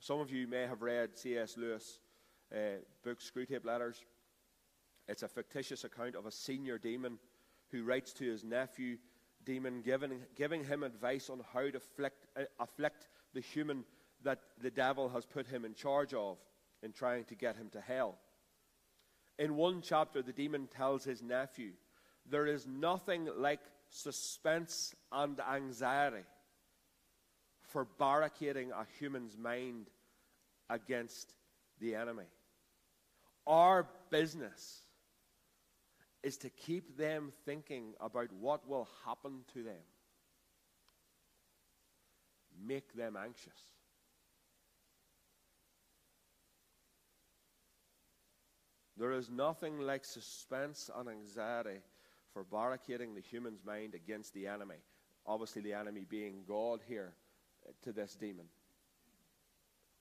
Some 0.00 0.20
of 0.20 0.30
you 0.30 0.46
may 0.46 0.62
have 0.62 0.82
read 0.82 1.16
C.S. 1.16 1.56
Lewis' 1.56 1.98
uh, 2.54 2.80
book, 3.04 3.18
Screwtape 3.20 3.64
Letters. 3.64 4.04
It's 5.08 5.22
a 5.22 5.28
fictitious 5.28 5.84
account 5.84 6.14
of 6.14 6.26
a 6.26 6.30
senior 6.30 6.78
demon 6.78 7.18
who 7.70 7.82
writes 7.82 8.12
to 8.14 8.24
his 8.24 8.44
nephew 8.44 8.98
demon, 9.44 9.82
giving, 9.82 10.20
giving 10.36 10.64
him 10.64 10.82
advice 10.82 11.30
on 11.30 11.40
how 11.52 11.62
to 11.62 11.76
afflict, 11.76 12.26
uh, 12.36 12.42
afflict 12.60 13.08
the 13.34 13.40
human 13.40 13.84
that 14.22 14.40
the 14.60 14.70
devil 14.70 15.08
has 15.08 15.24
put 15.24 15.46
him 15.46 15.64
in 15.64 15.74
charge 15.74 16.12
of 16.12 16.38
in 16.82 16.92
trying 16.92 17.24
to 17.24 17.34
get 17.34 17.56
him 17.56 17.68
to 17.70 17.80
hell. 17.80 18.18
In 19.38 19.56
one 19.56 19.80
chapter, 19.80 20.22
the 20.22 20.32
demon 20.32 20.66
tells 20.66 21.04
his 21.04 21.22
nephew, 21.22 21.72
There 22.28 22.46
is 22.46 22.66
nothing 22.66 23.28
like 23.36 23.60
suspense 23.90 24.94
and 25.12 25.40
anxiety 25.40 26.24
for 27.60 27.84
barricading 27.98 28.70
a 28.72 28.86
human's 28.98 29.36
mind 29.36 29.88
against 30.70 31.34
the 31.80 31.94
enemy. 31.94 32.24
Our 33.46 33.86
business 34.10 34.82
is 36.22 36.36
to 36.38 36.50
keep 36.50 36.96
them 36.96 37.32
thinking 37.44 37.94
about 38.00 38.32
what 38.32 38.68
will 38.68 38.88
happen 39.06 39.44
to 39.54 39.62
them, 39.62 39.84
make 42.66 42.94
them 42.94 43.16
anxious. 43.16 43.52
There 48.96 49.12
is 49.12 49.30
nothing 49.30 49.78
like 49.78 50.04
suspense 50.04 50.90
and 50.94 51.08
anxiety 51.08 51.80
for 52.38 52.44
barricading 52.44 53.16
the 53.16 53.20
human's 53.20 53.64
mind 53.64 53.94
against 53.94 54.32
the 54.32 54.46
enemy. 54.46 54.76
Obviously, 55.26 55.60
the 55.60 55.72
enemy 55.72 56.06
being 56.08 56.44
God 56.46 56.78
here 56.86 57.12
uh, 57.66 57.72
to 57.82 57.90
this 57.90 58.14
demon. 58.14 58.44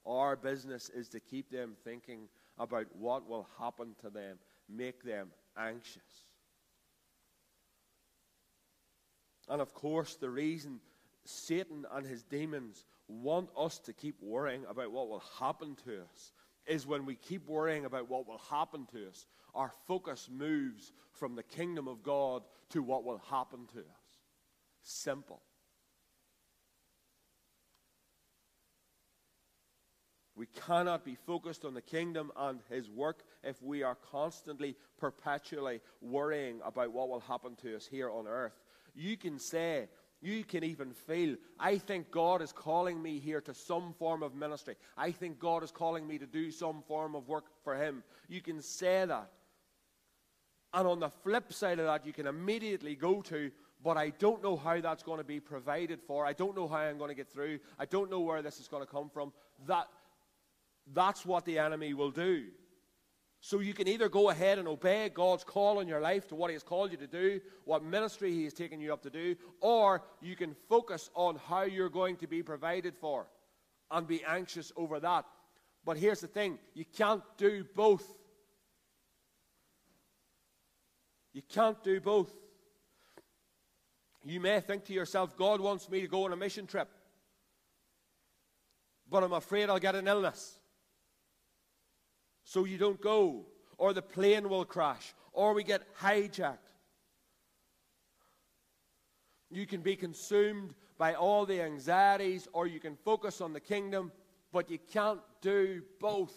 Our 0.05 0.35
business 0.35 0.89
is 0.89 1.09
to 1.09 1.19
keep 1.19 1.49
them 1.49 1.75
thinking 1.83 2.29
about 2.59 2.85
what 2.95 3.27
will 3.27 3.47
happen 3.57 3.95
to 4.01 4.11
them, 4.11 4.37
make 4.69 5.03
them 5.03 5.31
anxious. 5.57 6.25
And 9.49 9.59
of 9.59 9.73
course, 9.73 10.15
the 10.15 10.29
reason 10.29 10.79
Satan 11.25 11.87
and 11.91 12.05
his 12.05 12.21
demons 12.21 12.85
want 13.07 13.49
us 13.57 13.79
to 13.79 13.93
keep 13.93 14.21
worrying 14.21 14.63
about 14.69 14.91
what 14.91 15.09
will 15.09 15.23
happen 15.39 15.75
to 15.85 16.01
us 16.01 16.33
is 16.67 16.85
when 16.85 17.05
we 17.05 17.15
keep 17.15 17.47
worrying 17.47 17.85
about 17.85 18.09
what 18.09 18.27
will 18.27 18.41
happen 18.49 18.87
to 18.91 19.07
us, 19.07 19.25
our 19.55 19.71
focus 19.87 20.29
moves 20.31 20.91
from 21.11 21.35
the 21.35 21.43
kingdom 21.43 21.87
of 21.87 22.03
God 22.03 22.43
to 22.69 22.83
what 22.83 23.03
will 23.03 23.21
happen 23.29 23.67
to 23.73 23.79
us. 23.79 23.85
Simple. 24.81 25.41
We 30.35 30.45
cannot 30.67 31.03
be 31.03 31.15
focused 31.15 31.65
on 31.65 31.73
the 31.73 31.81
kingdom 31.81 32.31
and 32.37 32.59
his 32.69 32.91
work 32.91 33.23
if 33.43 33.59
we 33.63 33.81
are 33.81 33.97
constantly, 34.11 34.75
perpetually 34.99 35.81
worrying 35.99 36.59
about 36.63 36.93
what 36.93 37.09
will 37.09 37.21
happen 37.21 37.55
to 37.63 37.75
us 37.75 37.87
here 37.87 38.11
on 38.11 38.27
earth. 38.27 38.53
You 38.93 39.17
can 39.17 39.39
say, 39.39 39.89
you 40.21 40.43
can 40.43 40.63
even 40.63 40.93
feel, 40.93 41.35
I 41.59 41.77
think 41.77 42.09
God 42.11 42.41
is 42.41 42.51
calling 42.51 43.01
me 43.01 43.19
here 43.19 43.41
to 43.41 43.53
some 43.53 43.93
form 43.99 44.23
of 44.23 44.33
ministry. 44.33 44.75
I 44.97 45.11
think 45.11 45.39
God 45.39 45.63
is 45.63 45.71
calling 45.71 46.07
me 46.07 46.17
to 46.17 46.25
do 46.25 46.49
some 46.51 46.81
form 46.87 47.15
of 47.15 47.27
work 47.27 47.45
for 47.63 47.75
Him. 47.75 48.03
You 48.27 48.41
can 48.41 48.61
say 48.61 49.05
that. 49.05 49.29
And 50.73 50.87
on 50.87 50.99
the 50.99 51.09
flip 51.09 51.53
side 51.53 51.79
of 51.79 51.85
that, 51.85 52.05
you 52.05 52.13
can 52.13 52.27
immediately 52.27 52.95
go 52.95 53.21
to, 53.23 53.51
but 53.83 53.95
I 53.95 54.09
don't 54.09 54.43
know 54.43 54.57
how 54.57 54.81
that's 54.81 55.03
going 55.03 55.19
to 55.19 55.23
be 55.23 55.39
provided 55.39 56.01
for. 56.01 56.25
I 56.25 56.33
don't 56.33 56.55
know 56.55 56.67
how 56.67 56.77
I'm 56.77 56.97
going 56.97 57.09
to 57.09 57.15
get 57.15 57.31
through. 57.31 57.59
I 57.79 57.85
don't 57.85 58.09
know 58.09 58.19
where 58.19 58.41
this 58.41 58.59
is 58.59 58.67
going 58.67 58.83
to 58.83 58.91
come 58.91 59.09
from. 59.09 59.31
That, 59.67 59.87
that's 60.93 61.25
what 61.25 61.45
the 61.45 61.59
enemy 61.59 61.93
will 61.93 62.11
do. 62.11 62.47
So 63.47 63.59
you 63.59 63.73
can 63.73 63.87
either 63.87 64.09
go 64.09 64.29
ahead 64.29 64.59
and 64.59 64.67
obey 64.67 65.07
God's 65.07 65.45
call 65.45 65.79
in 65.79 65.87
your 65.87 66.01
life 66.01 66.27
to 66.27 66.35
what 66.35 66.49
He 66.49 66.53
has 66.55 66.63
called 66.63 66.91
you 66.91 66.97
to 66.97 67.07
do, 67.07 67.39
what 67.63 67.81
ministry 67.81 68.33
He 68.33 68.43
has 68.43 68.51
taken 68.51 68.81
you 68.81 68.91
up 68.91 69.03
to 69.03 69.09
do, 69.09 69.37
or 69.61 70.03
you 70.19 70.35
can 70.35 70.53
focus 70.67 71.09
on 71.13 71.39
how 71.47 71.61
you're 71.61 71.87
going 71.87 72.17
to 72.17 72.27
be 72.27 72.43
provided 72.43 72.93
for 72.97 73.25
and 73.89 74.05
be 74.05 74.21
anxious 74.25 74.73
over 74.75 74.99
that. 74.99 75.23
But 75.85 75.95
here's 75.95 76.19
the 76.19 76.27
thing 76.27 76.59
you 76.73 76.83
can't 76.83 77.23
do 77.37 77.63
both. 77.73 78.05
You 81.31 81.41
can't 81.47 81.81
do 81.85 82.01
both. 82.01 82.33
You 84.25 84.41
may 84.41 84.59
think 84.59 84.83
to 84.87 84.93
yourself, 84.93 85.37
God 85.37 85.61
wants 85.61 85.89
me 85.89 86.01
to 86.01 86.07
go 86.09 86.25
on 86.25 86.33
a 86.33 86.35
mission 86.35 86.67
trip, 86.67 86.89
but 89.09 89.23
I'm 89.23 89.31
afraid 89.31 89.69
I'll 89.69 89.79
get 89.79 89.95
an 89.95 90.09
illness 90.09 90.59
so 92.47 92.63
you 92.63 92.77
don't 92.77 93.01
go, 93.01 93.45
or 93.77 93.91
the 93.91 94.01
plane 94.01 94.47
will 94.47 94.63
crash, 94.63 95.13
or 95.33 95.53
we 95.53 95.63
get 95.63 95.81
hijacked. 95.97 96.59
You 99.51 99.67
can 99.67 99.81
be 99.81 99.97
consumed 99.97 100.73
by 100.97 101.13
all 101.15 101.45
the 101.45 101.61
anxieties, 101.61 102.47
or 102.53 102.65
you 102.65 102.79
can 102.79 102.95
focus 103.03 103.41
on 103.41 103.51
the 103.51 103.59
kingdom, 103.59 104.13
but 104.53 104.71
you 104.71 104.79
can't 104.93 105.19
do 105.41 105.81
both. 105.99 106.33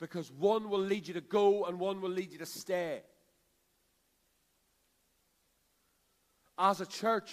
Because 0.00 0.32
one 0.32 0.70
will 0.70 0.80
lead 0.80 1.06
you 1.06 1.12
to 1.12 1.20
go, 1.20 1.66
and 1.66 1.78
one 1.78 2.00
will 2.00 2.08
lead 2.08 2.32
you 2.32 2.38
to 2.38 2.46
stay. 2.46 3.02
As 6.56 6.80
a 6.80 6.86
church, 6.86 7.30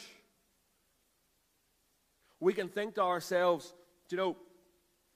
we 2.41 2.51
can 2.51 2.67
think 2.67 2.95
to 2.95 3.01
ourselves, 3.01 3.73
do 4.07 4.15
you 4.15 4.21
know, 4.21 4.37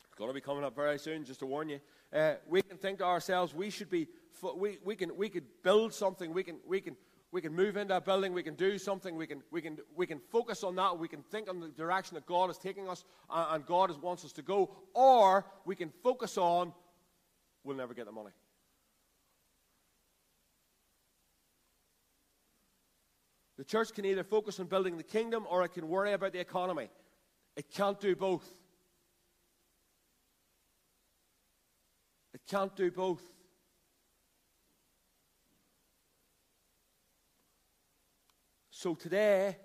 it's 0.06 0.15
going 0.15 0.30
to 0.30 0.34
be 0.34 0.41
coming 0.41 0.63
up 0.63 0.75
very 0.75 0.97
soon, 0.97 1.23
just 1.23 1.39
to 1.41 1.45
warn 1.45 1.69
you. 1.69 1.80
Uh, 2.12 2.34
we 2.47 2.62
can 2.62 2.78
think 2.78 2.99
to 2.99 3.06
ourselves, 3.06 3.54
we 3.54 3.69
should 3.69 3.89
be, 3.89 4.08
we, 4.56 4.80
we, 4.84 4.95
can, 4.95 5.15
we 5.15 5.30
could 5.30 5.45
build 5.63 5.93
something, 5.93 6.34
we 6.34 6.43
can, 6.43 6.58
we, 6.67 6.82
can, 6.82 6.95
we 7.32 7.41
can 7.41 7.54
move 7.54 7.78
into 7.78 7.95
a 7.95 8.02
building, 8.02 8.34
we 8.34 8.41
can 8.41 8.56
do 8.56 8.80
something, 8.80 9.15
we 9.15 9.28
can, 9.28 9.43
we 9.52 9.62
can, 9.62 9.78
we 9.95 10.08
can 10.08 10.19
focus 10.32 10.63
on 10.63 10.75
that, 10.75 10.97
we 10.97 11.08
can 11.08 11.21
think 11.21 11.47
on 11.47 11.60
the 11.60 11.67
direction 11.67 12.15
that 12.15 12.25
God 12.25 12.49
is 12.49 12.58
taking 12.58 12.89
us 12.89 13.06
and 13.30 13.65
God 13.65 13.95
wants 14.02 14.25
us 14.25 14.32
to 14.34 14.41
go, 14.41 14.75
or 14.95 15.45
we 15.65 15.75
can 15.75 15.91
focus 16.04 16.38
on, 16.38 16.73
we'll 17.63 17.78
never 17.78 17.93
get 17.93 18.06
the 18.06 18.12
money. 18.12 18.32
The 23.60 23.65
church 23.65 23.93
can 23.93 24.06
either 24.06 24.23
focus 24.23 24.60
on 24.62 24.67
building 24.67 24.95
the 24.95 25.04
kingdom 25.04 25.45
or 25.49 25.65
it 25.65 25.73
can 25.73 25.89
worry 25.89 26.13
about 26.13 26.32
the 26.32 26.39
economy. 26.39 26.89
It 27.58 27.69
can't 27.69 27.99
do 27.99 28.15
both. 28.15 28.47
It 32.34 32.38
can't 32.49 32.75
do 32.75 32.89
both. 32.89 33.21
So 38.71 38.95
today, 38.95 39.55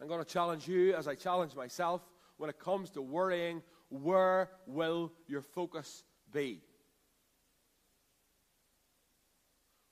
I'm 0.00 0.08
going 0.08 0.24
to 0.24 0.30
challenge 0.30 0.66
you 0.66 0.94
as 0.94 1.06
I 1.06 1.14
challenge 1.14 1.54
myself 1.54 2.02
when 2.36 2.50
it 2.50 2.58
comes 2.58 2.90
to 2.90 3.02
worrying, 3.02 3.62
where 3.90 4.50
will 4.66 5.12
your 5.26 5.42
focus 5.42 6.04
be? 6.32 6.62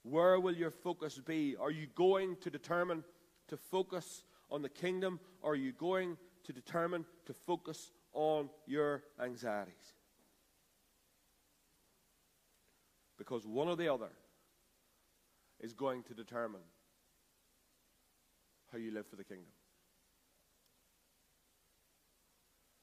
Where 0.03 0.41
will 0.41 0.55
your 0.55 0.71
focus 0.71 1.19
be? 1.19 1.57
Are 1.61 1.71
you 1.71 1.89
going 1.95 2.37
to 2.41 2.51
determine 2.51 3.05
to 3.49 3.57
focus 3.57 4.25
on 4.51 4.63
the 4.63 4.69
kingdom, 4.69 5.21
or 5.43 5.53
are 5.53 5.57
you 5.57 5.73
going 5.73 6.17
to 6.45 6.53
determine 6.53 7.05
to 7.27 7.35
focus 7.35 7.91
on 8.13 8.49
your 8.67 9.03
anxieties? 9.21 9.95
Because 13.19 13.47
one 13.47 13.69
or 13.69 13.77
the 13.77 13.93
other 13.93 14.11
is 15.61 15.73
going 15.73 16.03
to 16.05 16.15
determine 16.15 16.61
how 18.71 18.79
you 18.79 18.91
live 18.91 19.07
for 19.07 19.17
the 19.17 19.25
kingdom. 19.25 19.53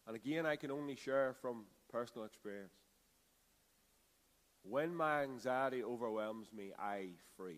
And 0.08 0.15
again, 0.15 0.46
I 0.46 0.56
can 0.56 0.72
only 0.72 0.96
share 0.96 1.36
from 1.41 1.63
personal 1.91 2.26
experience. 2.26 2.74
When 4.63 4.96
my 4.96 5.24
anxiety 5.24 5.84
overwhelms 5.84 6.48
me, 6.56 6.72
I 6.80 7.10
freeze. 7.38 7.58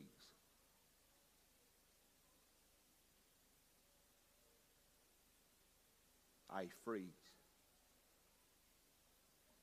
I 6.49 6.67
freeze. 6.83 7.05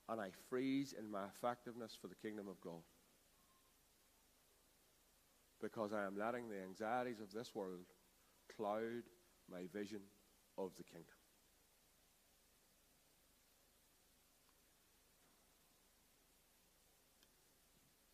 And 0.08 0.20
I 0.20 0.30
freeze 0.48 0.94
in 0.98 1.10
my 1.10 1.24
effectiveness 1.26 1.96
for 2.00 2.08
the 2.08 2.14
kingdom 2.14 2.48
of 2.48 2.60
God 2.60 2.82
because 5.62 5.92
I 5.92 6.04
am 6.04 6.18
letting 6.18 6.48
the 6.48 6.60
anxieties 6.60 7.20
of 7.20 7.32
this 7.32 7.54
world 7.54 7.86
cloud 8.54 9.04
my 9.50 9.62
vision 9.72 10.00
of 10.58 10.74
the 10.76 10.82
kingdom. 10.82 11.14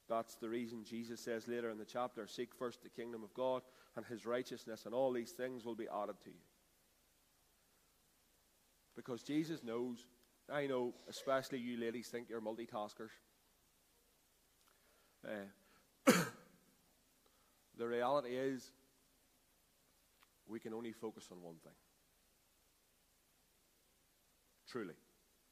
That's 0.08 0.36
the 0.36 0.48
reason 0.48 0.84
Jesus 0.84 1.20
says 1.20 1.48
later 1.48 1.70
in 1.70 1.78
the 1.78 1.84
chapter 1.84 2.26
seek 2.26 2.54
first 2.54 2.82
the 2.82 2.88
kingdom 2.88 3.22
of 3.22 3.34
God 3.34 3.62
and 3.96 4.06
his 4.06 4.24
righteousness, 4.24 4.86
and 4.86 4.94
all 4.94 5.12
these 5.12 5.32
things 5.32 5.64
will 5.64 5.74
be 5.74 5.88
added 5.88 6.16
to 6.24 6.30
you. 6.30 6.36
Because 8.96 9.22
Jesus 9.22 9.62
knows, 9.62 10.06
I 10.50 10.66
know, 10.66 10.94
especially 11.08 11.58
you 11.58 11.76
ladies 11.78 12.08
think 12.08 12.28
you're 12.30 12.40
multitaskers. 12.40 13.10
Uh, 15.26 16.12
the 17.78 17.86
reality 17.86 18.30
is, 18.30 18.70
we 20.46 20.58
can 20.58 20.74
only 20.74 20.92
focus 20.92 21.28
on 21.30 21.40
one 21.42 21.56
thing. 21.62 21.72
Truly, 24.68 24.94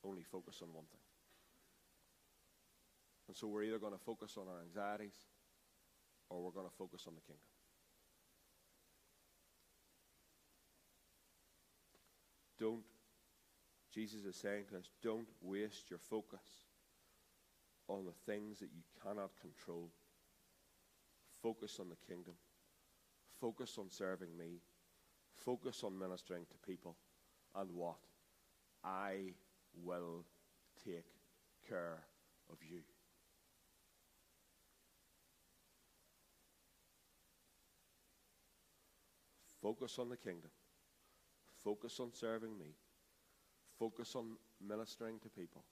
only 0.04 0.22
focus 0.22 0.60
on 0.62 0.68
one 0.72 0.84
thing. 0.84 1.00
And 3.28 3.36
so 3.36 3.46
we're 3.46 3.64
either 3.64 3.78
going 3.78 3.92
to 3.92 3.98
focus 3.98 4.36
on 4.36 4.46
our 4.48 4.60
anxieties 4.62 5.14
or 6.28 6.42
we're 6.42 6.50
going 6.50 6.66
to 6.66 6.76
focus 6.76 7.04
on 7.06 7.14
the 7.14 7.20
kingdom. 7.20 7.42
Don't, 12.58 12.84
Jesus 13.92 14.24
is 14.24 14.36
saying 14.36 14.64
to 14.70 14.78
us, 14.78 14.88
don't 15.02 15.28
waste 15.42 15.90
your 15.90 15.98
focus 15.98 16.40
on 17.88 18.04
the 18.04 18.32
things 18.32 18.60
that 18.60 18.70
you 18.74 18.82
cannot 19.02 19.30
control. 19.40 19.90
Focus 21.46 21.78
on 21.78 21.88
the 21.88 22.12
kingdom. 22.12 22.34
Focus 23.40 23.78
on 23.78 23.88
serving 23.88 24.36
me. 24.36 24.62
Focus 25.36 25.84
on 25.84 25.96
ministering 25.96 26.44
to 26.46 26.56
people. 26.66 26.96
And 27.54 27.70
what? 27.70 27.98
I 28.82 29.34
will 29.80 30.24
take 30.84 31.06
care 31.68 32.02
of 32.50 32.56
you. 32.68 32.80
Focus 39.62 40.00
on 40.00 40.08
the 40.08 40.16
kingdom. 40.16 40.50
Focus 41.62 42.00
on 42.00 42.12
serving 42.12 42.58
me. 42.58 42.74
Focus 43.78 44.16
on 44.16 44.36
ministering 44.60 45.20
to 45.20 45.28
people. 45.28 45.62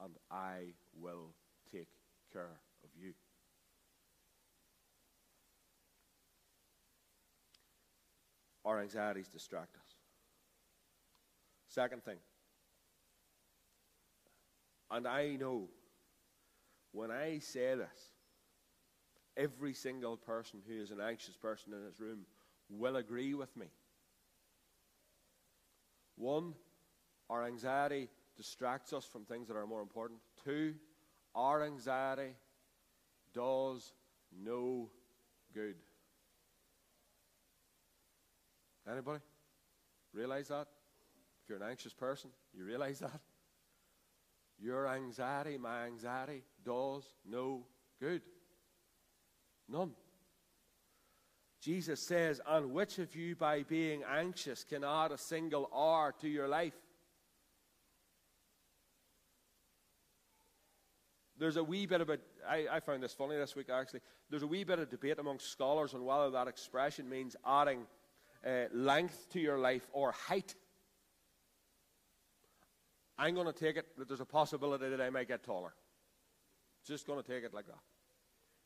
And 0.00 0.14
I 0.30 0.74
will 0.96 1.34
take 1.72 1.88
care 2.32 2.60
of 2.84 2.90
you. 2.96 3.12
Our 8.66 8.80
anxieties 8.80 9.28
distract 9.28 9.76
us. 9.76 9.94
Second 11.68 12.04
thing, 12.04 12.18
and 14.90 15.06
I 15.06 15.36
know 15.36 15.68
when 16.92 17.10
I 17.10 17.38
say 17.38 17.76
this, 17.76 18.12
every 19.36 19.72
single 19.72 20.16
person 20.16 20.60
who 20.66 20.80
is 20.80 20.90
an 20.90 21.00
anxious 21.00 21.36
person 21.36 21.72
in 21.74 21.84
this 21.84 22.00
room 22.00 22.26
will 22.68 22.96
agree 22.96 23.34
with 23.34 23.56
me. 23.56 23.66
One, 26.16 26.54
our 27.30 27.44
anxiety 27.44 28.08
distracts 28.36 28.92
us 28.92 29.04
from 29.04 29.24
things 29.24 29.48
that 29.48 29.56
are 29.56 29.66
more 29.66 29.82
important. 29.82 30.20
Two, 30.44 30.74
our 31.34 31.64
anxiety 31.64 32.32
does 33.32 33.92
no 34.42 34.90
good. 35.54 35.76
Anybody 38.90 39.20
realize 40.12 40.48
that? 40.48 40.66
If 41.42 41.48
you're 41.48 41.58
an 41.58 41.68
anxious 41.68 41.92
person, 41.92 42.30
you 42.52 42.64
realize 42.64 43.00
that? 43.00 43.20
Your 44.58 44.88
anxiety, 44.88 45.58
my 45.58 45.84
anxiety, 45.84 46.42
does 46.64 47.04
no 47.28 47.66
good. 48.00 48.22
None. 49.68 49.92
Jesus 51.60 52.00
says, 52.00 52.40
And 52.46 52.70
which 52.70 52.98
of 52.98 53.14
you, 53.14 53.36
by 53.36 53.64
being 53.64 54.02
anxious, 54.08 54.64
can 54.64 54.84
add 54.84 55.12
a 55.12 55.18
single 55.18 55.68
hour 55.74 56.14
to 56.20 56.28
your 56.28 56.48
life? 56.48 56.74
There's 61.38 61.56
a 61.56 61.64
wee 61.64 61.86
bit 61.86 62.00
of 62.00 62.08
a, 62.08 62.18
I, 62.48 62.66
I 62.72 62.80
found 62.80 63.02
this 63.02 63.12
funny 63.12 63.36
this 63.36 63.54
week 63.54 63.68
actually. 63.68 64.00
There's 64.30 64.42
a 64.42 64.46
wee 64.46 64.64
bit 64.64 64.78
of 64.78 64.88
debate 64.88 65.18
among 65.18 65.38
scholars 65.38 65.92
on 65.92 66.04
whether 66.04 66.30
that 66.30 66.48
expression 66.48 67.08
means 67.08 67.36
adding 67.46 67.86
uh, 68.46 68.66
length 68.72 69.28
to 69.30 69.40
your 69.40 69.58
life 69.58 69.86
or 69.92 70.12
height. 70.12 70.54
I'm 73.18 73.34
going 73.34 73.46
to 73.46 73.52
take 73.52 73.76
it 73.76 73.86
that 73.98 74.08
there's 74.08 74.20
a 74.20 74.26
possibility 74.26 74.88
that 74.88 75.00
I 75.00 75.10
might 75.10 75.28
get 75.28 75.42
taller. 75.42 75.74
Just 76.86 77.06
going 77.06 77.22
to 77.22 77.28
take 77.28 77.44
it 77.44 77.52
like 77.52 77.66
that. 77.66 77.80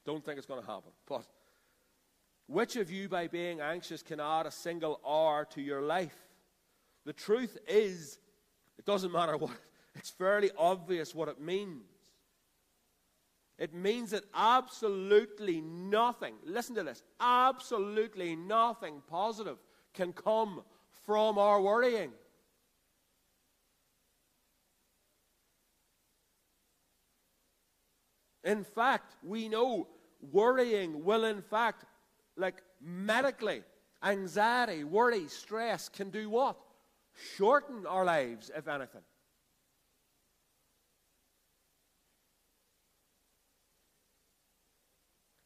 Don't 0.05 0.25
think 0.25 0.39
it's 0.39 0.47
going 0.47 0.61
to 0.61 0.67
happen. 0.67 0.91
But 1.09 1.25
which 2.47 2.77
of 2.77 2.91
you, 2.91 3.09
by 3.09 3.29
being 3.29 3.61
anxious, 3.61 4.03
can 4.03 4.21
add 4.21 4.47
a 4.47 4.51
single 4.51 5.01
hour 5.07 5.47
to 5.53 5.63
your 5.63 5.83
life? 5.83 6.17
The 7.07 7.13
truth 7.13 7.57
is, 7.69 8.19
it 8.79 8.85
doesn't 8.85 9.13
matter 9.13 9.37
what, 9.37 9.53
it's 9.95 10.11
fairly 10.11 10.51
obvious 10.59 11.15
what 11.15 11.29
it 11.29 11.41
means. 11.41 11.85
It 13.57 13.75
means 13.75 14.11
that 14.11 14.25
absolutely 14.35 15.61
nothing, 15.61 16.35
listen 16.45 16.75
to 16.77 16.83
this, 16.83 17.03
absolutely 17.21 18.35
nothing 18.35 19.03
positive 19.07 19.59
can 19.95 20.13
come 20.13 20.63
from 21.05 21.39
our 21.39 21.61
worrying. 21.61 22.13
In 28.45 28.65
fact, 28.65 29.17
we 29.23 29.49
know 29.49 29.89
worrying 30.33 31.05
will, 31.05 31.25
in 31.25 31.43
fact, 31.43 31.85
like 32.37 32.63
medically, 32.81 33.63
anxiety, 34.03 34.85
worry, 34.85 35.29
stress 35.29 35.89
can 35.89 36.11
do 36.11 36.31
what? 36.31 36.57
Shorten 37.37 37.87
our 37.87 38.05
lives, 38.05 38.51
if 38.57 38.67
anything. 38.67 39.03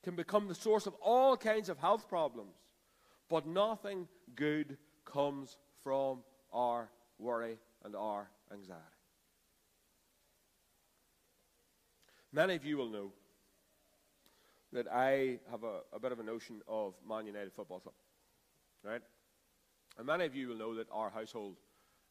Can 0.04 0.14
become 0.14 0.48
the 0.48 0.54
source 0.54 0.86
of 0.86 0.94
all 1.00 1.36
kinds 1.36 1.68
of 1.68 1.78
health 1.78 2.08
problems. 2.08 2.54
But 3.28 3.46
nothing 3.46 4.08
good 4.34 4.76
comes 5.04 5.56
from 5.82 6.20
our 6.52 6.90
worry 7.18 7.58
and 7.84 7.96
our 7.96 8.30
anxiety. 8.52 8.82
Many 12.32 12.56
of 12.56 12.64
you 12.64 12.76
will 12.76 12.88
know 12.88 13.12
that 14.72 14.88
I 14.92 15.38
have 15.50 15.62
a, 15.62 15.80
a 15.92 16.00
bit 16.00 16.10
of 16.10 16.18
a 16.18 16.22
notion 16.24 16.60
of 16.66 16.94
Man 17.08 17.26
United 17.26 17.52
Football 17.52 17.80
Club, 17.80 17.94
right? 18.82 19.02
And 19.96 20.06
many 20.06 20.24
of 20.24 20.34
you 20.34 20.48
will 20.48 20.56
know 20.56 20.74
that 20.74 20.88
our 20.90 21.10
household 21.10 21.56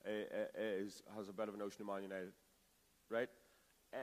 uh, 0.08 0.10
uh, 0.10 0.46
is, 0.58 1.04
has 1.16 1.28
a 1.28 1.34
bit 1.34 1.50
of 1.50 1.56
a 1.56 1.58
notion 1.58 1.82
of 1.82 1.88
Man 1.88 2.04
United, 2.04 2.32
right? 3.10 3.28
Uh, 3.94 3.98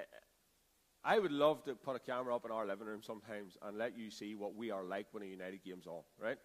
I 1.03 1.19
would 1.19 1.33
love 1.33 1.65
to 1.65 1.75
put 1.75 1.97
a 1.97 1.99
camera 1.99 2.37
up 2.37 2.45
in 2.45 2.51
our 2.51 2.67
living 2.67 2.87
room 2.87 3.01
sometimes 3.03 3.57
and 3.63 3.79
let 3.79 3.97
you 3.97 4.11
see 4.11 4.35
what 4.35 4.55
we 4.55 4.71
are 4.71 4.85
like 4.85 5.07
when 5.13 5.23
a 5.23 5.27
United 5.27 5.65
game's 5.65 5.87
on, 5.87 6.03
right? 6.19 6.37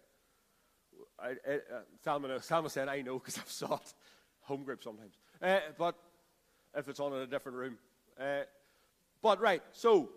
I, 1.18 1.28
I, 1.28 1.54
uh, 1.54 1.80
Salma, 2.04 2.38
Salma 2.46 2.70
said, 2.70 2.88
I 2.88 3.02
know 3.02 3.18
because 3.18 3.38
I've 3.38 3.50
saw 3.50 3.74
it 3.74 3.94
home 4.42 4.64
group 4.64 4.82
sometimes. 4.82 5.14
Uh, 5.42 5.58
but 5.78 5.96
if 6.76 6.88
it's 6.88 7.00
on 7.00 7.12
in 7.12 7.20
a 7.20 7.26
different 7.26 7.58
room. 7.58 7.78
Uh, 8.20 8.42
but, 9.22 9.40
right, 9.40 9.62
so, 9.72 10.10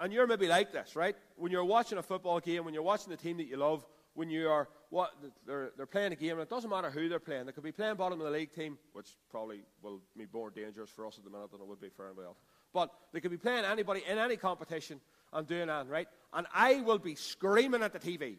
and 0.00 0.12
you're 0.12 0.26
maybe 0.26 0.48
like 0.48 0.72
this, 0.72 0.96
right? 0.96 1.16
When 1.36 1.52
you're 1.52 1.64
watching 1.64 1.98
a 1.98 2.02
football 2.02 2.40
game, 2.40 2.64
when 2.64 2.74
you're 2.74 2.82
watching 2.82 3.10
the 3.10 3.16
team 3.16 3.36
that 3.36 3.46
you 3.46 3.56
love, 3.56 3.84
when 4.14 4.28
you 4.28 4.48
are, 4.48 4.68
what, 4.90 5.12
they're, 5.46 5.70
they're 5.76 5.86
playing 5.86 6.12
a 6.12 6.16
game, 6.16 6.32
and 6.32 6.40
it 6.40 6.50
doesn't 6.50 6.68
matter 6.68 6.90
who 6.90 7.08
they're 7.08 7.20
playing. 7.20 7.46
They 7.46 7.52
could 7.52 7.62
be 7.62 7.72
playing 7.72 7.96
bottom 7.96 8.20
of 8.20 8.26
the 8.26 8.32
league 8.32 8.52
team, 8.52 8.78
which 8.92 9.10
probably 9.30 9.60
will 9.82 10.00
be 10.16 10.26
more 10.32 10.50
dangerous 10.50 10.90
for 10.90 11.06
us 11.06 11.18
at 11.18 11.24
the 11.24 11.30
minute 11.30 11.50
than 11.50 11.60
it 11.60 11.66
would 11.66 11.80
be 11.80 11.88
for 11.88 12.06
anybody 12.06 12.26
else. 12.26 12.38
But 12.72 12.90
they 13.12 13.20
could 13.20 13.30
be 13.30 13.38
playing 13.38 13.64
anybody 13.64 14.02
in 14.08 14.18
any 14.18 14.36
competition 14.36 15.00
and 15.32 15.46
doing 15.46 15.68
that, 15.68 15.88
right? 15.88 16.08
And 16.32 16.46
I 16.54 16.80
will 16.80 16.98
be 16.98 17.14
screaming 17.14 17.82
at 17.82 17.92
the 17.92 17.98
TV. 17.98 18.36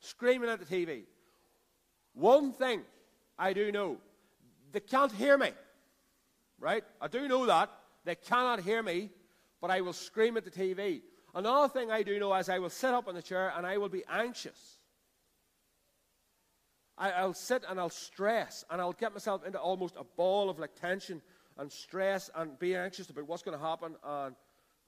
Screaming 0.00 0.48
at 0.50 0.60
the 0.60 0.66
TV. 0.66 1.04
One 2.14 2.52
thing 2.52 2.82
I 3.38 3.52
do 3.52 3.70
know 3.72 3.98
they 4.72 4.80
can't 4.80 5.12
hear 5.12 5.38
me 5.38 5.50
right? 6.58 6.84
I 7.00 7.08
do 7.08 7.28
know 7.28 7.46
that. 7.46 7.70
They 8.04 8.14
cannot 8.14 8.60
hear 8.60 8.82
me, 8.82 9.10
but 9.60 9.70
I 9.70 9.80
will 9.80 9.92
scream 9.92 10.36
at 10.36 10.44
the 10.44 10.50
TV. 10.50 11.02
Another 11.34 11.68
thing 11.68 11.90
I 11.90 12.02
do 12.02 12.18
know 12.18 12.34
is 12.34 12.48
I 12.48 12.58
will 12.58 12.70
sit 12.70 12.94
up 12.94 13.08
in 13.08 13.14
the 13.14 13.22
chair 13.22 13.52
and 13.56 13.66
I 13.66 13.78
will 13.78 13.88
be 13.88 14.04
anxious. 14.08 14.78
I, 16.98 17.26
will 17.26 17.34
sit 17.34 17.62
and 17.68 17.78
I'll 17.78 17.90
stress 17.90 18.64
and 18.70 18.80
I'll 18.80 18.94
get 18.94 19.12
myself 19.12 19.44
into 19.44 19.58
almost 19.58 19.96
a 19.98 20.04
ball 20.04 20.48
of 20.48 20.58
like 20.58 20.74
tension 20.80 21.20
and 21.58 21.70
stress 21.70 22.30
and 22.34 22.58
be 22.58 22.74
anxious 22.74 23.10
about 23.10 23.28
what's 23.28 23.42
going 23.42 23.58
to 23.58 23.62
happen. 23.62 23.96
And 24.02 24.34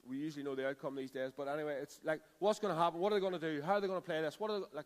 we 0.07 0.17
usually 0.17 0.43
know 0.43 0.55
the 0.55 0.69
outcome 0.69 0.95
these 0.95 1.11
days, 1.11 1.31
but 1.37 1.47
anyway, 1.47 1.77
it's 1.79 1.99
like 2.03 2.21
what's 2.39 2.57
going 2.57 2.73
to 2.73 2.79
happen? 2.79 2.99
What 2.99 3.13
are 3.13 3.17
they 3.17 3.21
going 3.21 3.39
to 3.39 3.39
do? 3.39 3.61
How 3.61 3.73
are 3.73 3.81
they 3.81 3.87
going 3.87 4.01
to 4.01 4.05
play 4.05 4.21
this? 4.21 4.39
What 4.39 4.49
are 4.49 4.59
they, 4.59 4.65
like? 4.73 4.85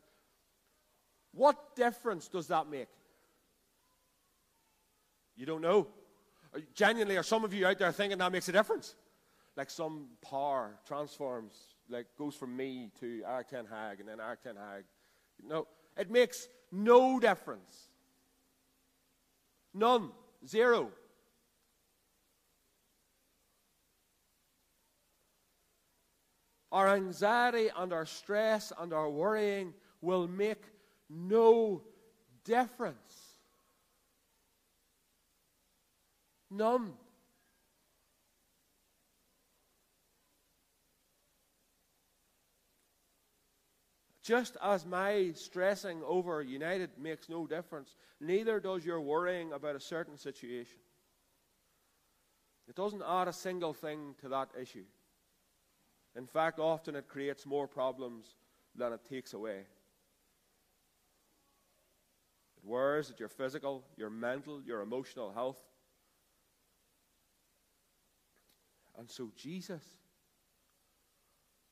What 1.34 1.76
difference 1.76 2.28
does 2.28 2.48
that 2.48 2.70
make? 2.70 2.90
You 5.36 5.46
don't 5.46 5.62
know. 5.62 5.88
Uh, 6.56 6.60
genuinely, 6.76 7.18
are 7.18 7.24
some 7.24 7.44
of 7.44 7.54
you 7.54 7.66
out 7.66 7.80
there 7.80 7.92
thinking 7.92 8.20
that 8.20 8.32
makes 8.32 8.48
a 8.50 8.52
difference? 8.52 8.96
like 9.56 9.70
some 9.70 10.08
power 10.22 10.80
transforms, 10.88 11.54
like 11.90 12.08
goes 12.18 12.36
from 12.36 12.56
me 12.56 12.90
to 13.00 13.24
Erik 13.28 13.50
Ten 13.50 13.66
Hag 13.66 14.00
and 14.00 14.10
then 14.10 14.20
Erik 14.20 14.42
Ten 14.42 14.56
Hag. 14.56 14.84
No, 15.46 15.68
it 15.98 16.10
makes 16.10 16.48
no 16.72 17.20
difference. 17.20 17.90
None. 19.74 20.12
Zero. 20.48 20.90
Our 26.72 26.96
anxiety 26.96 27.70
and 27.76 27.94
our 27.94 28.06
stress 28.06 28.74
and 28.80 28.94
our 28.94 29.10
worrying 29.10 29.74
will 30.02 30.28
make 30.28 30.64
no 31.10 31.84
difference. 32.44 33.34
None. 36.50 36.94
Just 44.22 44.56
as 44.64 44.86
my 44.86 45.32
stressing 45.36 46.02
over 46.06 46.42
United 46.42 46.92
makes 46.98 47.28
no 47.28 47.46
difference, 47.46 47.98
neither 48.22 48.60
does 48.62 48.86
your 48.86 49.02
worrying 49.02 49.52
about 49.52 49.76
a 49.76 49.82
certain 49.82 50.18
situation. 50.18 50.80
It 52.70 52.76
doesn't 52.76 53.04
add 53.06 53.28
a 53.28 53.34
single 53.34 53.74
thing 53.74 54.16
to 54.22 54.30
that 54.30 54.50
issue. 54.60 54.86
In 56.16 56.26
fact, 56.26 56.60
often 56.60 56.96
it 56.96 57.10
creates 57.10 57.46
more 57.46 57.68
problems 57.68 58.36
than 58.76 58.94
it 58.94 59.04
takes 59.04 59.34
away. 59.34 59.66
It 62.64 62.70
wears 62.70 63.10
at 63.12 63.20
your 63.20 63.30
physical, 63.30 63.84
your 63.98 64.10
mental, 64.10 64.62
your 64.62 64.82
emotional 64.82 65.32
health. 65.32 65.60
And 68.98 69.10
so, 69.10 69.32
Jesus, 69.36 69.84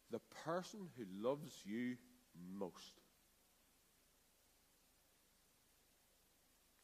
the 0.09 0.19
person 0.43 0.89
who 0.97 1.05
loves 1.27 1.53
you 1.63 1.95
most, 2.57 2.93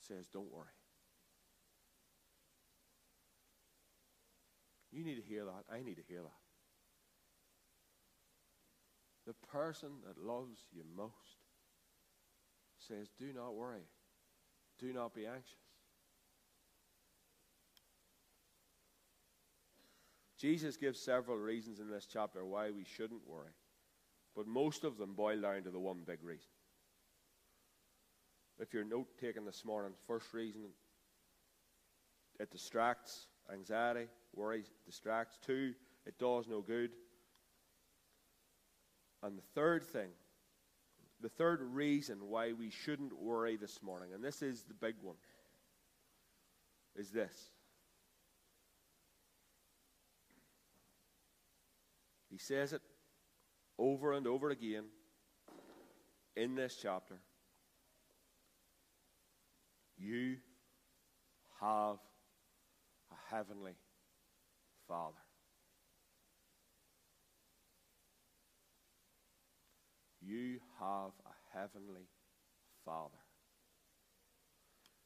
says, 0.07 0.27
Don't 0.27 0.51
worry. 0.51 0.67
You 4.91 5.03
need 5.03 5.15
to 5.15 5.21
hear 5.21 5.43
that. 5.45 5.65
I 5.71 5.83
need 5.83 5.95
to 5.95 6.03
hear 6.07 6.21
that. 6.21 6.31
The 9.25 9.33
person 9.47 9.89
that 10.07 10.17
loves 10.17 10.59
you 10.71 10.83
most 10.95 11.13
says, 12.77 13.09
Do 13.19 13.33
not 13.33 13.55
worry. 13.55 13.83
Do 14.79 14.93
not 14.93 15.13
be 15.13 15.25
anxious. 15.25 15.55
Jesus 20.37 20.77
gives 20.77 20.99
several 20.99 21.37
reasons 21.37 21.79
in 21.79 21.89
this 21.89 22.05
chapter 22.05 22.45
why 22.45 22.69
we 22.69 22.83
shouldn't 22.83 23.27
worry, 23.27 23.53
but 24.35 24.45
most 24.45 24.83
of 24.83 24.97
them 24.97 25.15
boil 25.15 25.41
down 25.41 25.63
to 25.63 25.71
the 25.71 25.79
one 25.79 26.01
big 26.05 26.23
reason. 26.23 26.51
If 28.59 28.73
you're 28.73 28.83
note 28.83 29.07
taking 29.19 29.45
this 29.45 29.65
morning, 29.65 29.93
first 30.05 30.33
reason 30.33 30.61
it 32.39 32.51
distracts, 32.51 33.27
anxiety, 33.51 34.07
worry 34.35 34.63
distracts. 34.85 35.39
Two, 35.43 35.73
it 36.05 36.19
does 36.19 36.47
no 36.47 36.61
good. 36.61 36.91
And 39.23 39.37
the 39.37 39.43
third 39.55 39.83
thing, 39.83 40.09
the 41.21 41.29
third 41.29 41.61
reason 41.61 42.29
why 42.29 42.53
we 42.53 42.69
shouldn't 42.69 43.17
worry 43.17 43.57
this 43.57 43.81
morning, 43.81 44.13
and 44.13 44.23
this 44.23 44.41
is 44.41 44.63
the 44.63 44.73
big 44.73 44.95
one, 45.01 45.15
is 46.95 47.09
this. 47.09 47.33
He 52.29 52.37
says 52.37 52.73
it 52.73 52.81
over 53.79 54.13
and 54.13 54.27
over 54.27 54.49
again 54.49 54.85
in 56.35 56.55
this 56.55 56.77
chapter. 56.79 57.15
You 59.97 60.37
have 61.59 61.97
a 63.11 63.35
heavenly 63.35 63.75
Father. 64.87 65.15
You 70.27 70.59
have 70.81 71.11
a 71.25 71.57
heavenly 71.57 72.09
Father. 72.83 73.17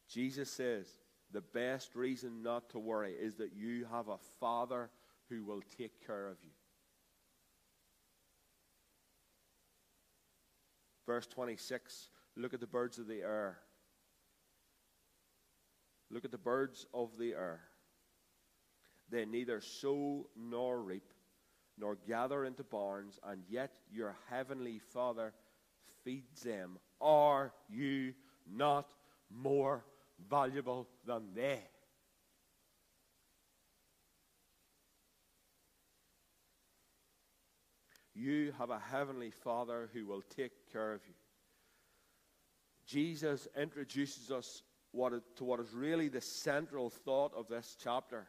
Jesus 0.10 0.50
says 0.50 0.88
the 1.32 1.42
best 1.42 1.96
reason 1.96 2.42
not 2.42 2.72
to 2.72 2.80
worry 2.80 3.14
is 3.14 3.36
that 3.36 3.54
you 3.56 3.86
have 3.92 4.08
a 4.08 4.18
Father 4.40 4.90
who 5.30 5.46
will 5.46 5.62
take 5.78 6.06
care 6.06 6.28
of 6.28 6.38
you. 6.44 6.50
Verse 11.06 11.28
26 11.28 12.10
look 12.36 12.56
at 12.56 12.60
the 12.60 12.66
birds 12.68 12.98
of 12.98 13.08
the 13.08 13.22
air. 13.22 13.60
Look 16.10 16.26
at 16.26 16.32
the 16.32 16.38
birds 16.38 16.88
of 16.96 17.16
the 17.20 17.34
air. 17.34 17.62
They 19.10 19.26
neither 19.26 19.62
sow 19.62 20.30
nor 20.36 20.82
reap 20.82 21.14
nor 21.82 21.98
gather 22.08 22.46
into 22.46 22.64
barns, 22.64 23.20
and 23.28 23.42
yet 23.50 23.72
your 23.92 24.16
heavenly 24.30 24.80
Father 24.94 25.34
feeds 26.04 26.44
them. 26.44 26.78
Are 27.02 27.52
you 27.68 28.14
not 28.48 28.94
more 29.32 29.84
valuable 30.30 30.88
than 31.08 31.34
they? 31.34 31.60
You 38.14 38.54
have 38.60 38.70
a 38.70 38.78
heavenly 38.78 39.32
Father 39.32 39.90
who 39.94 40.06
will 40.06 40.22
take 40.36 40.72
care 40.72 40.94
of 40.94 41.02
you. 41.08 41.16
Jesus 42.86 43.48
introduces 43.60 44.30
us 44.30 44.62
to 44.94 45.44
what 45.44 45.60
is 45.60 45.74
really 45.74 46.10
the 46.10 46.22
central 46.22 46.90
thought 46.90 47.34
of 47.36 47.48
this 47.48 47.76
chapter. 47.82 48.28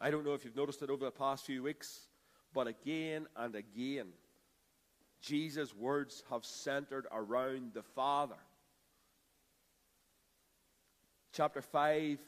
I 0.00 0.10
don't 0.10 0.24
know 0.24 0.34
if 0.34 0.44
you've 0.44 0.56
noticed 0.56 0.82
it 0.82 0.90
over 0.90 1.04
the 1.04 1.10
past 1.10 1.44
few 1.44 1.62
weeks, 1.62 2.06
but 2.54 2.66
again 2.66 3.26
and 3.36 3.54
again, 3.54 4.08
Jesus' 5.20 5.74
words 5.74 6.22
have 6.30 6.44
centered 6.44 7.06
around 7.10 7.72
the 7.74 7.82
Father. 7.82 8.36
Chapter 11.32 11.60
5, 11.60 12.18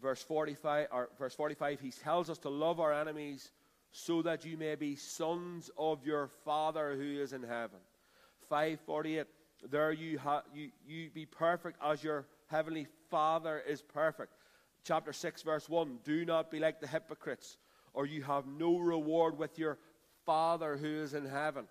verse 0.00 0.22
45, 0.22 0.86
or 0.92 1.08
verse 1.18 1.34
45, 1.34 1.80
he 1.80 1.90
tells 1.90 2.30
us 2.30 2.38
to 2.38 2.48
love 2.48 2.78
our 2.78 2.92
enemies 2.92 3.50
so 3.92 4.22
that 4.22 4.44
you 4.44 4.56
may 4.56 4.76
be 4.76 4.94
sons 4.94 5.70
of 5.76 6.06
your 6.06 6.28
Father 6.44 6.94
who 6.94 7.20
is 7.20 7.32
in 7.32 7.42
heaven. 7.42 7.80
548, 8.48 9.26
there 9.68 9.90
you, 9.90 10.20
ha- 10.20 10.44
you, 10.54 10.70
you 10.86 11.10
be 11.10 11.26
perfect 11.26 11.78
as 11.84 12.02
your 12.04 12.26
heavenly 12.46 12.86
Father 13.10 13.60
is 13.66 13.82
perfect 13.82 14.32
chapter 14.84 15.12
6, 15.12 15.42
verse 15.42 15.68
1 15.68 15.98
Do 16.04 16.24
not 16.24 16.50
be 16.50 16.58
like 16.58 16.80
the 16.80 16.86
hypocrites, 16.86 17.58
or 17.92 18.06
you 18.06 18.22
have 18.22 18.46
no 18.46 18.78
reward 18.78 19.38
with 19.38 19.58
your 19.58 19.78
Father 20.26 20.76
who 20.76 21.02
is 21.02 21.14
in 21.14 21.26
heaven. 21.26 21.66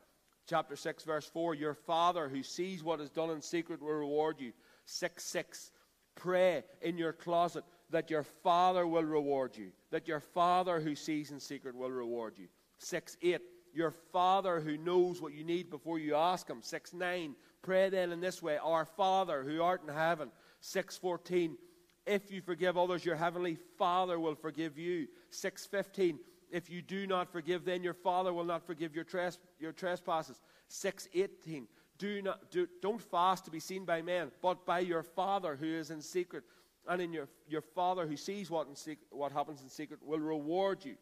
Chapter 0.48 0.76
6, 0.76 1.04
verse 1.04 1.28
4 1.28 1.56
Your 1.56 1.74
Father 1.74 2.28
who 2.28 2.44
sees 2.44 2.84
what 2.84 3.00
is 3.00 3.10
done 3.10 3.30
in 3.30 3.42
secret 3.42 3.82
will 3.82 3.94
reward 3.94 4.38
you. 4.40 4.52
6 4.86 5.24
6 5.24 5.72
Pray 6.16 6.64
in 6.82 6.98
your 6.98 7.14
closet 7.14 7.64
that 7.92 8.10
your 8.10 8.24
Father 8.24 8.86
will 8.86 9.04
reward 9.04 9.56
you, 9.56 9.72
that 9.92 10.08
your 10.08 10.20
Father 10.20 10.80
who 10.80 10.96
sees 10.96 11.32
in 11.32 11.40
secret 11.40 11.76
will 11.76 11.92
reward 11.92 12.34
you. 12.38 12.48
6 12.80 13.18
8 13.22 13.40
Your 13.74 13.92
Father 13.92 14.60
who 14.60 14.78
knows 14.78 15.22
what 15.22 15.34
you 15.34 15.44
need 15.44 15.70
before 15.70 16.00
you 16.00 16.16
ask 16.16 16.50
Him. 16.50 16.62
6 16.62 16.94
9 16.94 17.36
Pray 17.62 17.90
then 17.90 18.12
in 18.12 18.20
this 18.20 18.42
way 18.42 18.58
Our 18.58 18.86
Father 18.86 19.44
who 19.44 19.62
art 19.62 19.82
in 19.88 19.94
heaven. 19.94 20.32
6 20.62 20.98
14 20.98 21.58
if 22.06 22.32
you 22.32 22.42
forgive 22.42 22.78
others, 22.78 23.06
your 23.06 23.16
heavenly 23.16 23.58
Father 23.78 24.20
will 24.20 24.36
forgive 24.36 24.78
you. 24.78 25.08
615. 25.30 26.20
If 26.52 26.70
you 26.70 26.82
do 26.82 27.06
not 27.06 27.32
forgive, 27.32 27.66
then 27.66 27.84
your 27.84 27.94
Father 27.94 28.34
will 28.34 28.44
not 28.44 28.66
forgive 28.66 28.96
your, 28.96 29.04
tres- 29.04 29.38
your 29.60 29.72
trespasses. 29.72 30.42
618. 30.68 31.68
Do 31.98 32.22
not, 32.22 32.50
do, 32.50 32.68
don't 32.82 33.02
fast 33.02 33.46
to 33.46 33.52
be 33.52 33.60
seen 33.60 33.86
by 33.86 34.02
men, 34.02 34.32
but 34.42 34.66
by 34.66 34.80
your 34.80 35.04
Father 35.04 35.56
who 35.56 35.68
is 35.68 35.92
in 35.92 36.02
secret. 36.02 36.44
And 36.88 37.02
in 37.02 37.14
your, 37.14 37.28
your 37.48 37.62
Father 37.62 38.08
who 38.08 38.18
sees 38.18 38.50
what, 38.50 38.68
in 38.68 38.98
what 39.12 39.32
happens 39.32 39.62
in 39.62 39.70
secret 39.70 40.00
will 40.04 40.20
reward 40.20 40.84
you. 40.84 40.96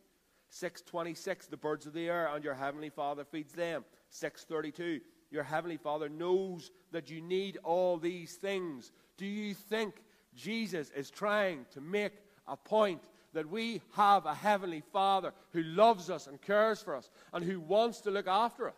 626. 0.50 1.48
The 1.48 1.58
birds 1.58 1.86
of 1.86 1.94
the 1.94 2.10
air 2.10 2.30
and 2.34 2.44
your 2.44 2.56
heavenly 2.56 2.90
Father 2.90 3.24
feeds 3.24 3.54
them. 3.54 3.86
632. 4.10 5.02
Your 5.30 5.44
heavenly 5.44 5.78
Father 5.78 6.10
knows 6.10 6.72
that 6.92 7.10
you 7.10 7.22
need 7.22 7.58
all 7.64 7.98
these 7.98 8.36
things. 8.36 8.92
Do 9.18 9.26
you 9.26 9.54
think 9.54 10.02
Jesus 10.38 10.92
is 10.96 11.10
trying 11.10 11.66
to 11.74 11.82
make 11.82 12.14
a 12.48 12.56
point 12.56 13.02
that 13.34 13.50
we 13.50 13.82
have 13.96 14.26
a 14.26 14.34
heavenly 14.34 14.84
Father 14.94 15.34
who 15.52 15.64
loves 15.64 16.10
us 16.10 16.28
and 16.28 16.42
cares 16.42 16.82
for 16.82 16.96
us 16.96 17.10
and 17.34 17.44
who 17.44 17.60
wants 17.60 18.02
to 18.02 18.12
look 18.12 18.28
after 18.28 18.70
us. 18.70 18.76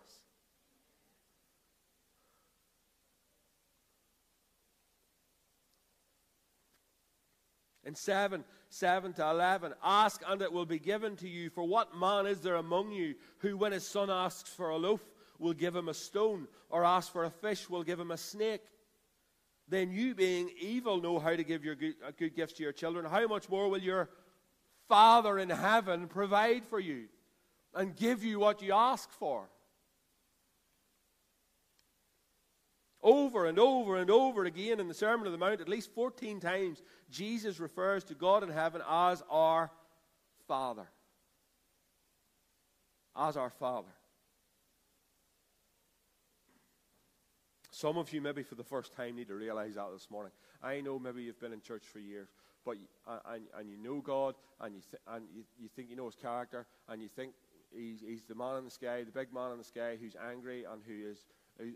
In 7.83 7.95
7, 7.95 8.43
7 8.69 9.13
to 9.13 9.29
11. 9.29 9.73
Ask, 9.83 10.21
and 10.27 10.41
it 10.41 10.51
will 10.51 10.65
be 10.65 10.79
given 10.79 11.15
to 11.17 11.27
you. 11.27 11.49
For 11.49 11.63
what 11.63 11.97
man 11.97 12.27
is 12.27 12.39
there 12.39 12.55
among 12.55 12.91
you 12.91 13.15
who, 13.39 13.57
when 13.57 13.71
his 13.71 13.87
son 13.87 14.09
asks 14.09 14.49
for 14.49 14.69
a 14.69 14.77
loaf, 14.77 15.01
will 15.39 15.53
give 15.53 15.75
him 15.75 15.89
a 15.89 15.93
stone, 15.93 16.47
or 16.69 16.83
asks 16.83 17.09
for 17.09 17.23
a 17.23 17.31
fish, 17.31 17.69
will 17.69 17.83
give 17.83 17.99
him 17.99 18.11
a 18.11 18.17
snake? 18.17 18.61
Then 19.69 19.91
you, 19.91 20.15
being 20.15 20.49
evil, 20.59 20.99
know 20.99 21.19
how 21.19 21.35
to 21.35 21.43
give 21.43 21.63
your 21.63 21.75
good, 21.75 21.95
uh, 22.05 22.11
good 22.17 22.35
gifts 22.35 22.53
to 22.53 22.63
your 22.63 22.71
children. 22.71 23.05
How 23.05 23.27
much 23.27 23.47
more 23.49 23.69
will 23.69 23.79
your 23.79 24.09
Father 24.87 25.37
in 25.37 25.49
heaven 25.49 26.07
provide 26.07 26.65
for 26.65 26.79
you 26.79 27.05
and 27.75 27.95
give 27.95 28.23
you 28.23 28.39
what 28.39 28.63
you 28.63 28.73
ask 28.73 29.11
for? 29.11 29.47
Over 33.01 33.45
and 33.45 33.59
over 33.59 33.97
and 33.97 34.09
over 34.09 34.43
again 34.45 34.79
in 34.79 34.87
the 34.87 34.93
Sermon 34.93 35.27
on 35.27 35.31
the 35.31 35.37
Mount, 35.37 35.61
at 35.61 35.69
least 35.69 35.93
14 35.93 36.39
times, 36.39 36.81
Jesus 37.09 37.59
refers 37.59 38.03
to 38.05 38.15
God 38.15 38.43
in 38.43 38.49
heaven 38.49 38.81
as 38.89 39.23
our 39.29 39.71
Father. 40.47 40.87
As 43.15 43.37
our 43.37 43.51
Father. 43.51 43.87
Some 47.79 47.97
of 47.97 48.11
you, 48.11 48.19
maybe 48.19 48.43
for 48.43 48.55
the 48.55 48.63
first 48.63 48.93
time, 48.93 49.15
need 49.15 49.29
to 49.29 49.35
realize 49.35 49.75
that 49.75 49.87
this 49.93 50.11
morning. 50.11 50.33
I 50.61 50.81
know 50.81 50.99
maybe 50.99 51.23
you've 51.23 51.39
been 51.39 51.53
in 51.53 51.61
church 51.61 51.85
for 51.85 51.99
years, 51.99 52.27
but 52.65 52.75
and, 53.07 53.43
and 53.57 53.69
you 53.69 53.77
know 53.77 54.01
God, 54.01 54.35
and 54.59 54.75
you 54.75 54.81
th- 54.81 55.01
and 55.07 55.23
you, 55.33 55.43
you 55.57 55.69
think 55.73 55.89
you 55.89 55.95
know 55.95 56.07
His 56.07 56.15
character, 56.15 56.67
and 56.89 57.01
you 57.01 57.07
think 57.07 57.31
He's, 57.73 58.01
he's 58.05 58.23
the 58.23 58.35
man 58.35 58.57
in 58.57 58.65
the 58.65 58.71
sky, 58.71 59.03
the 59.05 59.11
big 59.11 59.33
man 59.33 59.53
in 59.53 59.59
the 59.59 59.63
sky, 59.63 59.95
who's 59.97 60.15
angry 60.29 60.65
and 60.65 60.81
who 60.85 61.09
is 61.09 61.23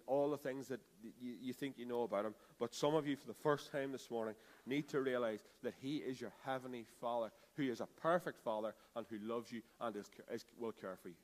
all 0.07 0.29
the 0.31 0.37
things 0.37 0.67
that 0.67 0.81
you, 1.21 1.35
you 1.39 1.53
think 1.53 1.77
you 1.77 1.85
know 1.85 2.01
about 2.01 2.25
him. 2.25 2.33
But 2.59 2.73
some 2.73 2.95
of 2.95 3.05
you, 3.05 3.15
for 3.15 3.27
the 3.27 3.33
first 3.33 3.71
time 3.71 3.91
this 3.91 4.09
morning, 4.09 4.33
need 4.65 4.89
to 4.89 5.01
realize 5.01 5.43
that 5.61 5.75
he 5.81 5.97
is 5.97 6.19
your 6.19 6.33
heavenly 6.45 6.85
Father, 6.99 7.31
who 7.55 7.63
is 7.63 7.79
a 7.79 7.85
perfect 7.85 8.43
Father 8.43 8.73
and 8.95 9.05
who 9.09 9.19
loves 9.21 9.51
you 9.51 9.61
and 9.79 9.95
is, 9.95 10.09
is, 10.31 10.45
will 10.59 10.71
care 10.71 10.97
for 11.01 11.09
you. 11.09 11.15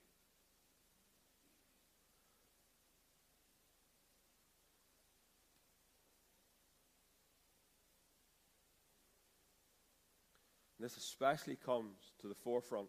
This 10.90 11.04
especially 11.04 11.56
comes 11.56 12.14
to 12.20 12.28
the 12.28 12.34
forefront 12.34 12.88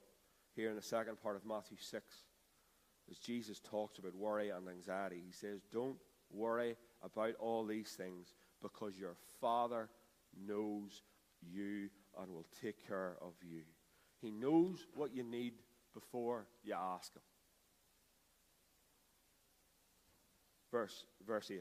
here 0.57 0.71
in 0.71 0.77
the 0.77 0.83
second 0.83 1.21
part 1.23 1.37
of 1.37 1.45
Matthew 1.45 1.77
6 1.79 2.03
as 3.11 3.19
Jesus 3.19 3.61
talks 3.61 3.99
about 3.99 4.15
worry 4.15 4.49
and 4.49 4.67
anxiety. 4.69 5.23
He 5.25 5.33
says, 5.33 5.61
Don't 5.71 5.99
worry 6.31 6.77
about 7.03 7.35
all 7.39 7.67
these 7.67 7.91
things 7.91 8.33
because 8.63 8.99
your 8.99 9.17
Father 9.41 9.91
knows 10.47 11.03
you 11.43 11.91
and 12.19 12.33
will 12.33 12.47
take 12.63 12.87
care 12.87 13.17
of 13.21 13.35
you. 13.43 13.63
He 14.23 14.31
knows 14.31 14.87
what 14.95 15.15
you 15.15 15.23
need 15.23 15.55
before 15.93 16.47
you 16.63 16.75
ask 16.75 17.15
Him. 17.15 17.23
Verse, 20.71 21.05
verse 21.27 21.51
8. 21.51 21.61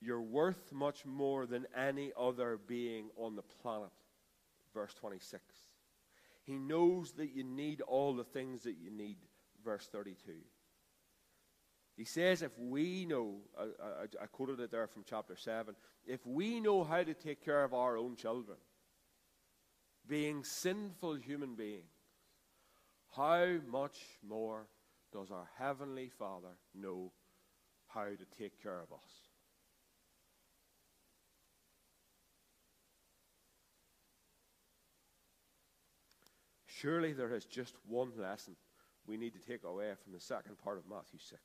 You're 0.00 0.22
worth 0.22 0.72
much 0.72 1.04
more 1.04 1.44
than 1.44 1.66
any 1.76 2.12
other 2.18 2.58
being 2.66 3.10
on 3.18 3.36
the 3.36 3.42
planet. 3.42 3.90
Verse 4.76 4.92
26. 4.92 5.42
He 6.44 6.58
knows 6.58 7.12
that 7.12 7.34
you 7.34 7.42
need 7.42 7.80
all 7.80 8.14
the 8.14 8.24
things 8.24 8.64
that 8.64 8.76
you 8.78 8.90
need 8.90 9.16
verse 9.64 9.88
32. 9.90 10.32
He 11.96 12.04
says, 12.04 12.42
if 12.42 12.52
we 12.58 13.06
know, 13.06 13.38
I, 13.58 13.62
I, 13.62 14.24
I, 14.24 14.26
quoted 14.26 14.60
it 14.60 14.70
there 14.70 14.86
from 14.86 15.02
chapter 15.08 15.34
7, 15.34 15.74
if 16.06 16.26
we 16.26 16.60
know 16.60 16.84
how 16.84 17.02
to 17.02 17.14
take 17.14 17.42
care 17.42 17.64
of 17.64 17.72
our 17.72 17.96
own 17.96 18.16
children, 18.16 18.58
being 20.06 20.44
sinful 20.44 21.14
human 21.14 21.54
beings, 21.54 21.84
how 23.16 23.56
much 23.66 23.98
more 24.22 24.66
does 25.10 25.30
our 25.30 25.48
Heavenly 25.58 26.10
Father 26.18 26.58
know 26.74 27.12
how 27.86 28.04
to 28.04 28.38
take 28.38 28.62
care 28.62 28.78
of 28.78 28.92
us? 28.92 29.25
Surely 36.80 37.14
there 37.14 37.34
is 37.34 37.46
just 37.46 37.74
one 37.88 38.10
lesson 38.18 38.54
we 39.06 39.16
need 39.16 39.32
to 39.32 39.38
take 39.38 39.64
away 39.64 39.92
from 40.02 40.12
the 40.12 40.20
second 40.20 40.58
part 40.62 40.76
of 40.76 40.84
Matthew 40.86 41.18
6. 41.18 41.40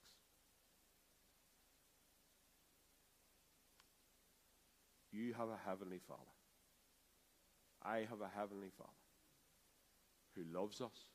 You 5.14 5.34
have 5.34 5.48
a 5.48 5.60
heavenly 5.66 6.00
Father. 6.06 6.20
I 7.82 8.00
have 8.10 8.20
a 8.22 8.28
heavenly 8.38 8.72
Father 8.78 8.90
who 10.36 10.44
loves 10.54 10.82
us, 10.82 11.08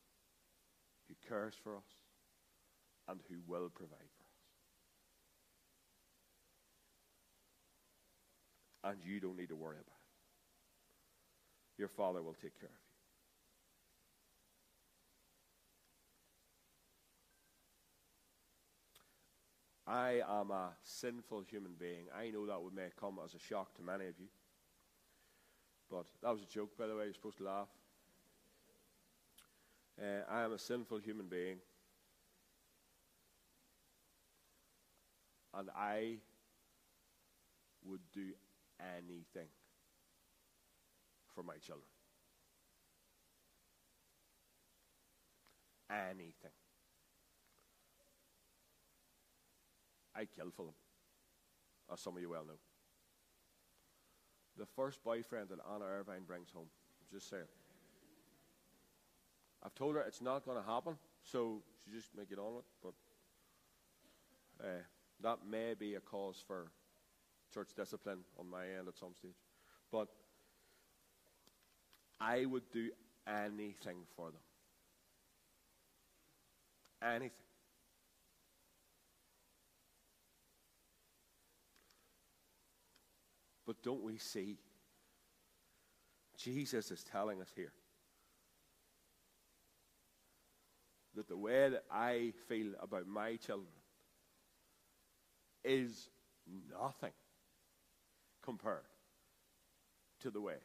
who 1.09 1.15
cares 1.29 1.55
for 1.63 1.77
us, 1.77 1.85
and 3.09 3.21
who 3.29 3.37
will 3.47 3.69
provide 3.69 3.99
for 3.99 4.25
us. 8.89 8.95
And 8.95 8.99
you 9.05 9.21
don't 9.21 9.37
need 9.37 9.51
to 9.51 9.57
worry 9.57 9.77
about 9.77 9.89
it. 9.89 9.93
Your 11.79 11.89
Father 11.89 12.23
will 12.23 12.35
take 12.35 12.59
care 12.59 12.71
of 12.71 12.75
you. 12.81 12.86
I 19.87 20.21
am 20.29 20.51
a 20.51 20.71
sinful 20.83 21.45
human 21.49 21.75
being. 21.79 22.07
I 22.17 22.31
know 22.31 22.47
that 22.47 22.61
would 22.61 22.75
may 22.75 22.89
come 22.99 23.21
as 23.25 23.35
a 23.35 23.39
shock 23.39 23.75
to 23.77 23.83
many 23.83 24.07
of 24.07 24.19
you. 24.19 24.27
But 25.89 26.07
that 26.23 26.33
was 26.33 26.43
a 26.43 26.47
joke, 26.47 26.77
by 26.77 26.89
the 26.89 26.97
way. 26.97 27.05
You're 27.05 27.15
supposed 27.15 27.39
to 27.39 27.45
laugh. 27.45 27.69
Uh, 30.01 30.23
I 30.29 30.43
am 30.43 30.53
a 30.53 30.59
sinful 30.59 30.99
human 30.99 31.27
being. 31.27 31.59
And 35.55 35.71
I 35.75 36.17
would 37.85 38.01
do 38.13 38.33
anything 38.81 39.49
for 41.35 41.45
my 41.45 41.57
children. 41.59 41.87
Anything. 45.89 46.51
I'd 50.17 50.33
kill 50.35 50.51
for 50.51 50.67
them, 50.67 50.75
as 51.93 52.01
some 52.01 52.17
of 52.17 52.23
you 52.23 52.31
well 52.31 52.45
know. 52.47 52.59
The 54.57 54.67
first 54.67 55.05
boyfriend 55.05 55.49
that 55.51 55.59
Anna 55.73 55.85
Irvine 55.85 56.25
brings 56.27 56.51
home, 56.51 56.69
just 57.13 57.29
saying. 57.29 57.45
I've 59.63 59.75
told 59.75 59.97
her 59.97 60.03
it's 60.03 60.23
not 60.23 60.45
going 60.45 60.57
to 60.57 60.67
happen, 60.67 60.97
so 61.23 61.61
she 61.85 61.91
just 61.91 62.17
may 62.17 62.25
get 62.25 62.39
on 62.39 62.55
with 62.55 62.65
it. 62.65 62.95
But 64.61 64.67
uh, 64.67 64.83
that 65.23 65.39
may 65.49 65.75
be 65.75 65.95
a 65.95 66.01
cause 66.01 66.43
for 66.47 66.71
church 67.53 67.71
discipline 67.77 68.19
on 68.39 68.49
my 68.49 68.65
end 68.79 68.89
at 68.89 68.97
some 68.97 69.15
stage. 69.19 69.33
But 69.91 70.09
I 72.21 72.45
would 72.45 72.71
do 72.73 72.91
anything 73.27 73.99
for 74.17 74.31
them. 74.31 74.41
Anything. 77.03 77.46
But 83.67 83.83
don't 83.83 84.05
we 84.05 84.19
see? 84.19 84.59
Jesus 86.39 86.91
is 86.91 87.03
telling 87.03 87.41
us 87.41 87.51
here 87.55 87.73
that 91.15 91.29
the 91.29 91.37
way 91.37 91.71
that 91.71 91.85
I 91.91 92.33
feel 92.47 92.73
about 92.81 93.09
my 93.09 93.37
children 93.37 93.67
is 95.65 96.11
nothing 96.79 97.13
compared 98.43 98.85
to 100.21 100.31
the 100.31 100.41
way 100.41 100.57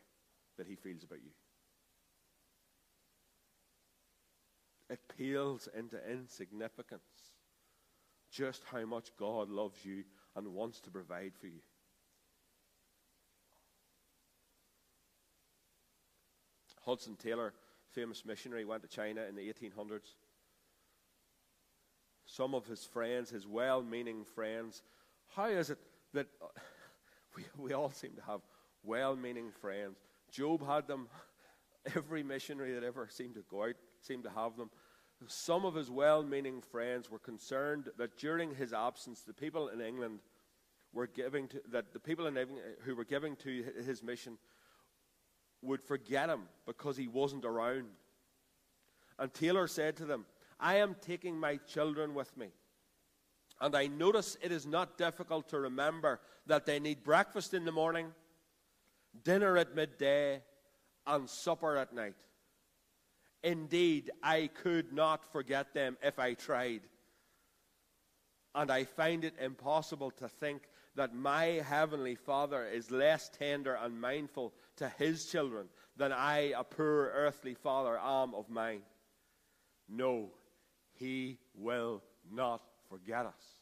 that 0.57 0.67
he 0.67 0.75
feels 0.75 1.03
about 1.03 1.23
you. 1.23 1.31
It 4.89 4.99
pales 5.17 5.69
into 5.75 5.97
insignificance 6.11 7.01
just 8.29 8.61
how 8.71 8.85
much 8.85 9.11
God 9.17 9.49
loves 9.49 9.85
you 9.85 10.03
and 10.35 10.53
wants 10.53 10.81
to 10.81 10.91
provide 10.91 11.31
for 11.39 11.47
you. 11.47 11.61
Hudson 16.85 17.15
Taylor, 17.15 17.53
famous 17.91 18.25
missionary, 18.25 18.65
went 18.65 18.81
to 18.83 18.87
China 18.87 19.21
in 19.27 19.35
the 19.35 19.53
1800s. 19.53 20.15
Some 22.25 22.55
of 22.55 22.65
his 22.65 22.85
friends, 22.85 23.29
his 23.29 23.47
well 23.47 23.81
meaning 23.83 24.23
friends, 24.23 24.83
how 25.35 25.47
is 25.47 25.69
it 25.69 25.79
that 26.13 26.27
we, 27.35 27.43
we 27.57 27.73
all 27.73 27.91
seem 27.91 28.11
to 28.15 28.21
have 28.23 28.41
well 28.83 29.15
meaning 29.15 29.51
friends? 29.61 29.97
Job 30.31 30.65
had 30.65 30.87
them. 30.87 31.07
Every 31.95 32.21
missionary 32.21 32.73
that 32.73 32.83
ever 32.83 33.07
seemed 33.09 33.33
to 33.35 33.43
go 33.49 33.63
out 33.63 33.75
seemed 34.01 34.23
to 34.25 34.29
have 34.29 34.55
them. 34.55 34.69
Some 35.27 35.65
of 35.65 35.75
his 35.75 35.89
well 35.89 36.23
meaning 36.23 36.61
friends 36.61 37.09
were 37.09 37.19
concerned 37.19 37.89
that 37.97 38.17
during 38.17 38.55
his 38.55 38.71
absence, 38.71 39.21
the 39.21 39.33
people 39.33 39.67
in 39.69 39.81
England 39.81 40.19
were 40.93 41.07
giving 41.07 41.47
to, 41.49 41.61
that 41.71 41.93
the 41.93 41.99
people 41.99 42.27
in 42.27 42.37
England 42.37 42.61
who 42.85 42.95
were 42.95 43.05
giving 43.05 43.35
to 43.37 43.65
his 43.85 44.03
mission 44.03 44.37
would 45.61 45.81
forget 45.81 46.29
him 46.29 46.43
because 46.65 46.97
he 46.97 47.07
wasn't 47.07 47.45
around. 47.45 47.87
And 49.19 49.33
Taylor 49.33 49.67
said 49.67 49.97
to 49.97 50.05
them, 50.05 50.25
I 50.59 50.75
am 50.77 50.95
taking 51.01 51.39
my 51.39 51.57
children 51.57 52.13
with 52.13 52.35
me. 52.37 52.47
And 53.59 53.75
I 53.75 53.87
notice 53.87 54.37
it 54.41 54.51
is 54.51 54.65
not 54.65 54.97
difficult 54.97 55.49
to 55.49 55.59
remember 55.59 56.19
that 56.47 56.65
they 56.65 56.79
need 56.79 57.03
breakfast 57.03 57.53
in 57.53 57.63
the 57.63 57.71
morning, 57.71 58.07
dinner 59.23 59.57
at 59.57 59.75
midday, 59.75 60.41
and 61.05 61.29
supper 61.29 61.77
at 61.77 61.93
night. 61.93 62.15
Indeed, 63.43 64.11
I 64.23 64.49
could 64.53 64.93
not 64.93 65.31
forget 65.31 65.73
them 65.73 65.97
if 66.01 66.17
I 66.19 66.33
tried. 66.33 66.81
And 68.53 68.71
I 68.71 68.83
find 68.83 69.23
it 69.23 69.35
impossible 69.39 70.11
to 70.11 70.27
think 70.27 70.63
that 70.95 71.15
my 71.15 71.45
heavenly 71.45 72.15
Father 72.15 72.65
is 72.65 72.91
less 72.91 73.29
tender 73.29 73.75
and 73.75 73.99
mindful 73.99 74.53
to 74.77 74.89
his 74.97 75.25
children 75.25 75.67
than 75.97 76.11
I, 76.11 76.53
a 76.57 76.63
poor 76.63 77.11
earthly 77.13 77.53
father, 77.53 77.97
am 77.97 78.33
of 78.33 78.49
mine. 78.49 78.81
No, 79.87 80.29
he 80.93 81.37
will 81.55 82.01
not 82.31 82.61
forget 82.89 83.25
us. 83.25 83.55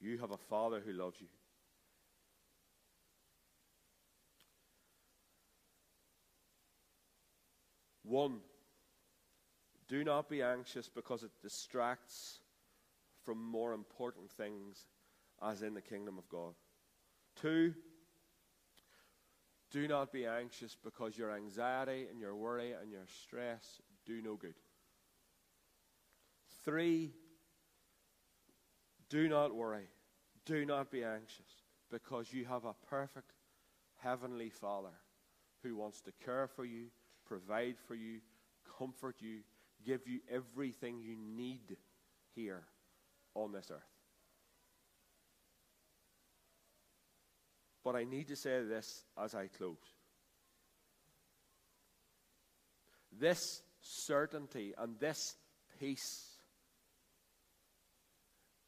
You 0.00 0.18
have 0.18 0.32
a 0.32 0.36
Father 0.36 0.82
who 0.84 0.92
loves 0.92 1.20
you. 1.20 1.28
One, 8.02 8.40
do 9.86 10.02
not 10.02 10.28
be 10.28 10.42
anxious 10.42 10.88
because 10.88 11.22
it 11.22 11.30
distracts 11.40 12.40
from 13.24 13.42
more 13.42 13.72
important 13.72 14.30
things 14.30 14.86
as 15.44 15.62
in 15.62 15.74
the 15.74 15.80
kingdom 15.80 16.18
of 16.18 16.28
God. 16.28 16.54
Two, 17.40 17.74
do 19.70 19.88
not 19.88 20.12
be 20.12 20.26
anxious 20.26 20.76
because 20.82 21.16
your 21.16 21.34
anxiety 21.34 22.06
and 22.10 22.20
your 22.20 22.34
worry 22.34 22.72
and 22.72 22.90
your 22.90 23.06
stress 23.22 23.80
do 24.04 24.20
no 24.20 24.36
good. 24.36 24.54
Three, 26.64 27.12
do 29.08 29.28
not 29.28 29.54
worry. 29.54 29.88
Do 30.44 30.66
not 30.66 30.90
be 30.90 31.04
anxious 31.04 31.62
because 31.90 32.32
you 32.32 32.44
have 32.44 32.64
a 32.64 32.74
perfect 32.88 33.32
heavenly 34.02 34.50
Father 34.50 34.94
who 35.62 35.76
wants 35.76 36.00
to 36.02 36.12
care 36.24 36.48
for 36.48 36.64
you, 36.64 36.86
provide 37.24 37.76
for 37.86 37.94
you, 37.94 38.20
comfort 38.78 39.16
you, 39.20 39.40
give 39.84 40.06
you 40.06 40.20
everything 40.30 41.00
you 41.00 41.16
need 41.16 41.76
here 42.34 42.64
on 43.34 43.52
this 43.52 43.70
earth. 43.70 43.91
But 47.84 47.96
I 47.96 48.04
need 48.04 48.28
to 48.28 48.36
say 48.36 48.62
this 48.64 49.04
as 49.22 49.34
I 49.34 49.48
close. 49.48 49.76
This 53.18 53.62
certainty 53.80 54.72
and 54.78 54.98
this 54.98 55.36
peace 55.78 56.32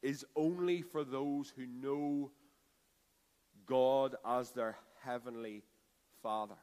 is 0.01 0.25
only 0.35 0.81
for 0.81 1.03
those 1.03 1.51
who 1.55 1.65
know 1.65 2.31
God 3.65 4.15
as 4.25 4.51
their 4.51 4.77
heavenly 5.03 5.63
Father. 6.21 6.57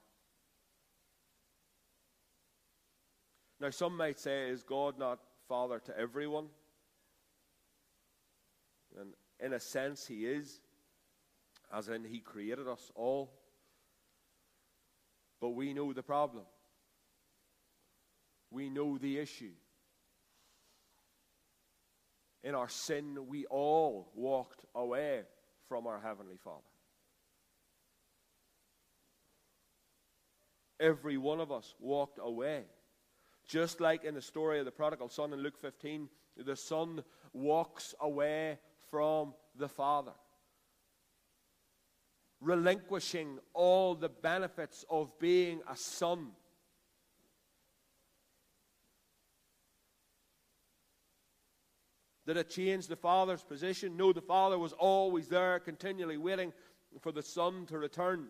Now, 3.61 3.71
some 3.71 3.97
might 3.97 4.19
say, 4.19 4.51
is 4.51 4.63
God 4.63 4.99
not 4.99 5.21
Father 5.49 5.81
to 5.87 5.99
everyone? 5.99 6.47
And 8.99 9.15
in 9.41 9.53
a 9.53 9.61
sense, 9.61 10.07
He 10.07 10.27
is 10.27 10.61
as 11.73 11.89
in 11.89 12.05
He 12.05 12.21
created 12.21 12.69
us 12.69 12.91
all. 12.95 13.33
But 15.41 15.51
we 15.51 15.73
know 15.73 15.93
the 15.93 16.03
problem, 16.03 16.45
we 18.51 18.69
know 18.69 18.99
the 18.99 19.19
issue. 19.19 19.53
In 22.45 22.57
our 22.57 22.69
sin, 22.69 23.29
we 23.29 23.47
all 23.47 24.11
walked 24.17 24.65
away 24.75 25.23
from 25.69 25.87
our 25.87 26.01
Heavenly 26.01 26.37
Father. 26.43 26.59
Every 30.81 31.17
one 31.17 31.39
of 31.39 31.53
us 31.53 31.73
walked 31.79 32.19
away. 32.21 32.65
Just 33.47 33.81
like 33.81 34.03
in 34.03 34.15
the 34.15 34.23
story 34.23 34.59
of 34.59 34.65
the 34.65 34.73
prodigal 34.73 35.09
son 35.09 35.33
in 35.33 35.41
Luke 35.41 35.57
15, 35.57 36.09
the 36.37 36.57
son 36.57 37.05
walks 37.33 37.95
away 38.01 38.59
from 38.91 39.35
the 39.57 39.69
Father 39.69 40.13
relinquishing 42.43 43.39
all 43.55 43.95
the 43.95 44.09
benefits 44.09 44.85
of 44.91 45.17
being 45.19 45.61
a 45.71 45.77
son. 45.77 46.33
Did 52.27 52.37
it 52.37 52.51
change 52.51 52.87
the 52.87 52.97
father's 52.97 53.43
position? 53.43 53.97
No, 53.97 54.13
the 54.13 54.21
father 54.21 54.59
was 54.59 54.73
always 54.73 55.29
there, 55.29 55.59
continually 55.61 56.17
waiting 56.17 56.53
for 57.01 57.13
the 57.13 57.23
son 57.23 57.67
to 57.67 57.79
return. 57.79 58.29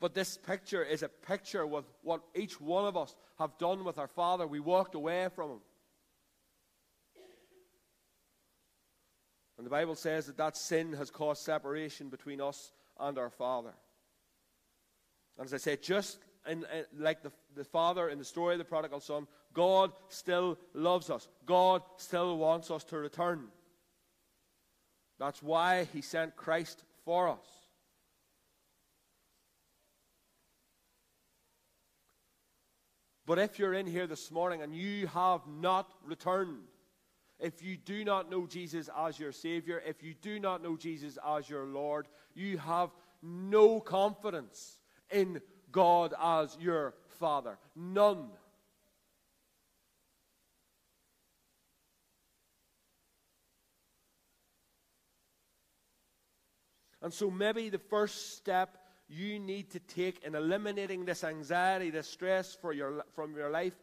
But 0.00 0.14
this 0.14 0.36
picture 0.36 0.82
is 0.82 1.02
a 1.02 1.08
picture 1.08 1.62
of 1.62 1.84
what 2.02 2.22
each 2.34 2.60
one 2.60 2.86
of 2.86 2.96
us 2.96 3.14
have 3.38 3.56
done 3.58 3.84
with 3.84 3.98
our 3.98 4.08
father. 4.08 4.46
We 4.46 4.60
walked 4.60 4.94
away 4.94 5.28
from 5.34 5.50
him. 5.50 5.60
And 9.66 9.72
the 9.72 9.78
Bible 9.78 9.96
says 9.96 10.26
that 10.26 10.36
that 10.36 10.56
sin 10.56 10.92
has 10.92 11.10
caused 11.10 11.42
separation 11.42 12.08
between 12.08 12.40
us 12.40 12.70
and 13.00 13.18
our 13.18 13.30
Father. 13.30 13.74
And 15.36 15.44
as 15.44 15.52
I 15.52 15.56
said, 15.56 15.82
just 15.82 16.20
in, 16.48 16.58
in, 16.72 16.84
like 16.96 17.24
the, 17.24 17.32
the 17.56 17.64
father 17.64 18.08
in 18.08 18.18
the 18.18 18.24
story 18.24 18.54
of 18.54 18.58
the 18.60 18.64
prodigal 18.64 19.00
son, 19.00 19.26
God 19.54 19.90
still 20.08 20.56
loves 20.72 21.10
us. 21.10 21.26
God 21.46 21.82
still 21.96 22.38
wants 22.38 22.70
us 22.70 22.84
to 22.84 22.98
return. 22.98 23.48
That's 25.18 25.42
why 25.42 25.88
he 25.92 26.00
sent 26.00 26.36
Christ 26.36 26.84
for 27.04 27.28
us. 27.28 27.48
But 33.26 33.40
if 33.40 33.58
you're 33.58 33.74
in 33.74 33.88
here 33.88 34.06
this 34.06 34.30
morning 34.30 34.62
and 34.62 34.72
you 34.72 35.08
have 35.08 35.40
not 35.48 35.90
returned, 36.04 36.68
if 37.38 37.62
you 37.62 37.76
do 37.76 38.04
not 38.04 38.30
know 38.30 38.46
Jesus 38.46 38.88
as 38.96 39.18
your 39.18 39.32
Savior, 39.32 39.82
if 39.86 40.02
you 40.02 40.14
do 40.22 40.40
not 40.40 40.62
know 40.62 40.76
Jesus 40.76 41.18
as 41.26 41.48
your 41.48 41.66
Lord, 41.66 42.08
you 42.34 42.58
have 42.58 42.90
no 43.22 43.80
confidence 43.80 44.78
in 45.10 45.40
God 45.70 46.14
as 46.20 46.56
your 46.60 46.94
Father. 47.18 47.58
None. 47.74 48.28
And 57.02 57.12
so 57.12 57.30
maybe 57.30 57.68
the 57.68 57.78
first 57.78 58.36
step 58.36 58.78
you 59.08 59.38
need 59.38 59.70
to 59.70 59.78
take 59.78 60.24
in 60.24 60.34
eliminating 60.34 61.04
this 61.04 61.22
anxiety, 61.22 61.90
this 61.90 62.08
stress 62.08 62.54
for 62.54 62.72
your, 62.72 63.04
from 63.14 63.36
your 63.36 63.50
life, 63.50 63.74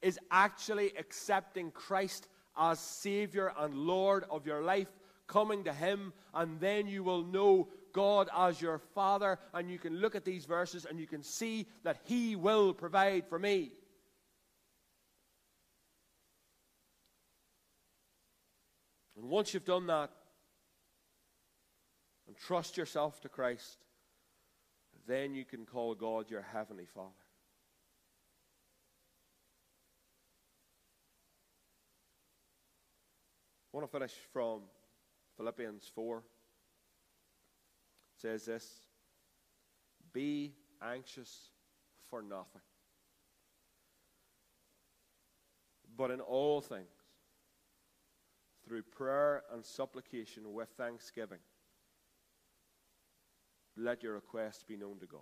is 0.00 0.18
actually 0.30 0.92
accepting 0.98 1.70
Christ 1.72 2.26
as 2.58 2.78
Savior 2.78 3.52
and 3.58 3.74
Lord 3.74 4.24
of 4.30 4.46
your 4.46 4.62
life, 4.62 4.88
coming 5.26 5.64
to 5.64 5.72
Him, 5.72 6.12
and 6.34 6.60
then 6.60 6.86
you 6.86 7.02
will 7.02 7.22
know 7.22 7.68
God 7.92 8.28
as 8.36 8.60
your 8.60 8.78
Father, 8.78 9.38
and 9.54 9.70
you 9.70 9.78
can 9.78 9.96
look 9.96 10.14
at 10.14 10.24
these 10.24 10.44
verses 10.44 10.86
and 10.88 10.98
you 10.98 11.06
can 11.06 11.22
see 11.22 11.66
that 11.82 11.98
He 12.04 12.36
will 12.36 12.72
provide 12.72 13.26
for 13.28 13.38
me. 13.38 13.72
And 19.16 19.28
once 19.28 19.52
you've 19.52 19.64
done 19.64 19.86
that, 19.88 20.10
and 22.26 22.36
trust 22.38 22.76
yourself 22.76 23.20
to 23.20 23.28
Christ, 23.28 23.84
then 25.08 25.34
you 25.34 25.44
can 25.44 25.66
call 25.66 25.96
God 25.96 26.30
your 26.30 26.42
Heavenly 26.52 26.86
Father. 26.86 27.19
I 33.72 33.76
want 33.76 33.90
to 33.90 33.98
finish 33.98 34.14
from 34.32 34.62
Philippians 35.36 35.88
4. 35.94 36.18
It 36.18 36.22
says 38.16 38.44
this 38.44 38.66
Be 40.12 40.54
anxious 40.82 41.50
for 42.08 42.20
nothing, 42.20 42.62
but 45.96 46.10
in 46.10 46.20
all 46.20 46.60
things, 46.60 46.88
through 48.66 48.82
prayer 48.82 49.44
and 49.52 49.64
supplication 49.64 50.52
with 50.52 50.68
thanksgiving, 50.70 51.38
let 53.76 54.02
your 54.02 54.14
requests 54.14 54.64
be 54.64 54.76
known 54.76 54.98
to 54.98 55.06
God. 55.06 55.20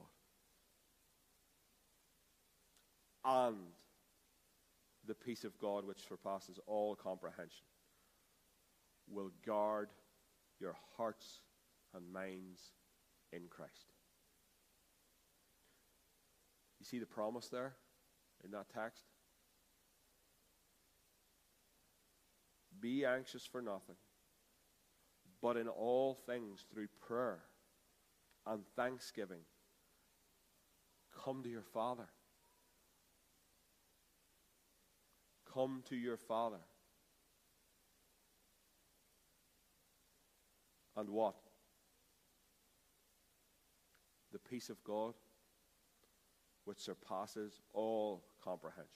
And 3.26 3.56
the 5.06 5.14
peace 5.14 5.44
of 5.44 5.58
God 5.58 5.84
which 5.84 6.08
surpasses 6.08 6.58
all 6.66 6.96
comprehension 6.96 7.66
will 9.10 9.30
guard 9.46 9.88
your 10.60 10.76
hearts 10.96 11.40
and 11.94 12.12
minds 12.12 12.60
in 13.32 13.42
Christ. 13.48 13.92
You 16.80 16.86
see 16.86 16.98
the 16.98 17.06
promise 17.06 17.48
there 17.48 17.74
in 18.44 18.50
that 18.52 18.66
text? 18.72 19.04
Be 22.80 23.04
anxious 23.04 23.44
for 23.44 23.60
nothing, 23.60 23.96
but 25.42 25.56
in 25.56 25.68
all 25.68 26.14
things 26.26 26.64
through 26.72 26.86
prayer 27.06 27.40
and 28.46 28.62
thanksgiving, 28.76 29.40
come 31.24 31.42
to 31.42 31.48
your 31.48 31.64
Father. 31.74 32.06
Come 35.52 35.82
to 35.88 35.96
your 35.96 36.16
Father. 36.16 36.60
And 40.98 41.08
what? 41.10 41.36
The 44.32 44.40
peace 44.40 44.68
of 44.68 44.82
God, 44.82 45.14
which 46.64 46.80
surpasses 46.80 47.60
all 47.72 48.24
comprehension, 48.42 48.88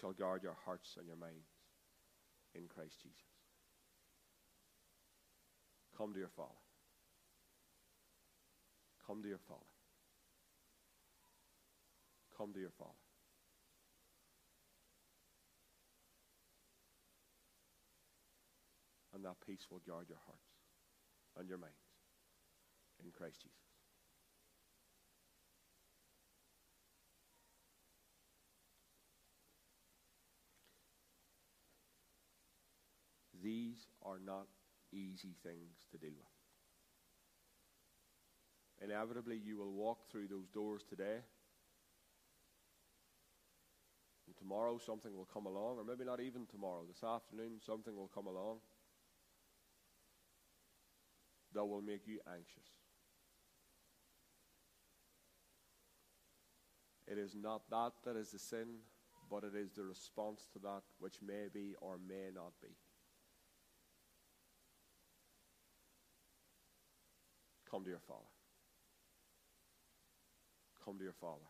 shall 0.00 0.12
guard 0.12 0.42
your 0.42 0.56
hearts 0.64 0.96
and 0.98 1.06
your 1.06 1.16
minds 1.16 1.50
in 2.54 2.62
Christ 2.74 3.02
Jesus. 3.02 3.18
Come 5.96 6.14
to 6.14 6.18
your 6.18 6.30
Father. 6.34 6.48
Come 9.06 9.22
to 9.22 9.28
your 9.28 9.38
Father. 9.46 9.60
Come 12.34 12.54
to 12.54 12.60
your 12.60 12.72
Father. 12.78 13.07
And 19.18 19.26
that 19.26 19.44
peace 19.44 19.66
will 19.68 19.80
guard 19.80 20.06
your 20.08 20.22
hearts 20.26 20.46
and 21.36 21.48
your 21.48 21.58
minds 21.58 21.74
in 23.04 23.10
Christ 23.10 23.42
Jesus. 23.42 23.58
These 33.42 33.88
are 34.04 34.20
not 34.24 34.46
easy 34.92 35.34
things 35.42 35.74
to 35.90 35.98
deal 35.98 36.14
with. 38.78 38.88
Inevitably, 38.88 39.40
you 39.44 39.56
will 39.56 39.72
walk 39.72 39.98
through 40.12 40.28
those 40.28 40.46
doors 40.54 40.82
today. 40.88 41.18
And 44.28 44.36
tomorrow, 44.36 44.78
something 44.78 45.16
will 45.16 45.28
come 45.34 45.46
along, 45.46 45.78
or 45.78 45.84
maybe 45.84 46.04
not 46.04 46.20
even 46.20 46.46
tomorrow, 46.46 46.84
this 46.86 47.02
afternoon, 47.02 47.58
something 47.66 47.96
will 47.96 48.10
come 48.14 48.28
along 48.28 48.58
that 51.58 51.64
will 51.64 51.82
make 51.82 52.06
you 52.06 52.20
anxious. 52.32 52.68
It 57.08 57.18
is 57.18 57.34
not 57.34 57.68
that 57.70 57.94
that 58.04 58.16
is 58.16 58.30
the 58.30 58.38
sin, 58.38 58.76
but 59.28 59.42
it 59.42 59.56
is 59.56 59.72
the 59.72 59.82
response 59.82 60.46
to 60.52 60.60
that 60.60 60.82
which 61.00 61.16
may 61.20 61.48
be 61.52 61.74
or 61.80 61.96
may 61.98 62.30
not 62.32 62.52
be. 62.62 62.68
Come 67.68 67.82
to 67.82 67.90
your 67.90 67.98
Father. 68.06 68.30
Come 70.84 70.96
to 70.98 71.04
your 71.04 71.12
Father 71.12 71.48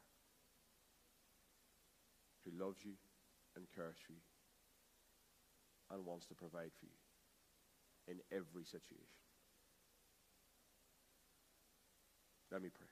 who 2.44 2.64
loves 2.64 2.78
you 2.82 2.92
and 3.56 3.66
cares 3.76 3.96
for 4.06 4.12
you 4.12 4.24
and 5.90 6.06
wants 6.06 6.24
to 6.28 6.34
provide 6.34 6.70
for 6.80 6.86
you 6.86 8.14
in 8.14 8.20
every 8.32 8.64
situation. 8.64 9.28
Let 12.51 12.62
me 12.62 12.70
pray. 12.70 12.86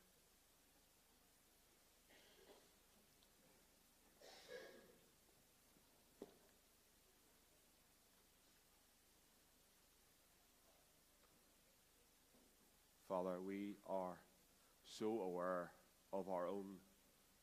Father, 13.09 13.41
we 13.41 13.77
are 13.87 14.19
so 14.85 15.21
aware 15.23 15.71
of 16.13 16.29
our 16.29 16.47
own 16.49 16.77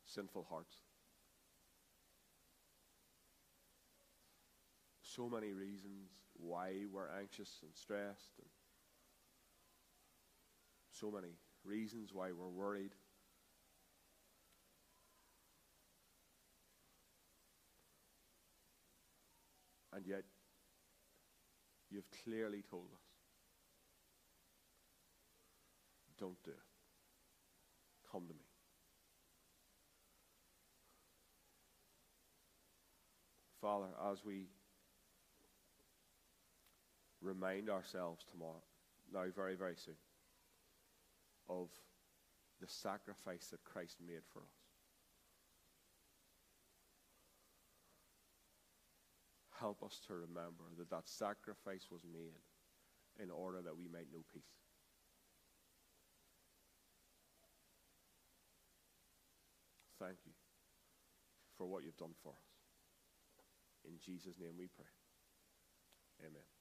sinful 0.05 0.45
hearts. 0.49 0.75
So 5.01 5.29
many 5.29 5.53
reasons 5.53 6.09
why 6.33 6.85
we're 6.91 7.09
anxious 7.19 7.59
and 7.63 7.71
stressed, 7.73 8.33
and 8.39 8.49
so 10.91 11.09
many 11.09 11.37
reasons 11.65 12.09
why 12.13 12.27
we're 12.31 12.49
worried. 12.49 12.91
And 19.95 20.05
yet, 20.07 20.23
you've 21.91 22.09
clearly 22.23 22.63
told 22.69 22.87
us 22.93 23.03
don't 26.19 26.41
do 26.43 26.51
it. 26.51 26.57
Come 28.11 28.27
to 28.27 28.33
me. 28.33 28.45
Father, 33.61 33.87
as 34.11 34.23
we 34.25 34.47
remind 37.21 37.69
ourselves 37.69 38.25
tomorrow, 38.29 38.61
now 39.13 39.25
very, 39.35 39.55
very 39.55 39.75
soon, 39.75 39.95
of 41.49 41.69
the 42.61 42.67
sacrifice 42.67 43.47
that 43.51 43.63
Christ 43.63 43.97
made 44.05 44.23
for 44.31 44.39
us. 44.39 44.63
Help 49.59 49.83
us 49.83 50.01
to 50.07 50.13
remember 50.13 50.63
that 50.77 50.89
that 50.89 51.07
sacrifice 51.07 51.87
was 51.91 52.01
made 52.03 52.41
in 53.21 53.31
order 53.31 53.61
that 53.61 53.77
we 53.77 53.87
might 53.87 54.11
know 54.11 54.23
peace. 54.33 54.41
Thank 59.99 60.17
you 60.25 60.33
for 61.57 61.65
what 61.65 61.83
you've 61.83 61.97
done 61.97 62.15
for 62.21 62.29
us. 62.29 62.43
In 63.85 63.99
Jesus' 63.99 64.39
name 64.39 64.55
we 64.57 64.67
pray. 64.67 64.85
Amen. 66.27 66.52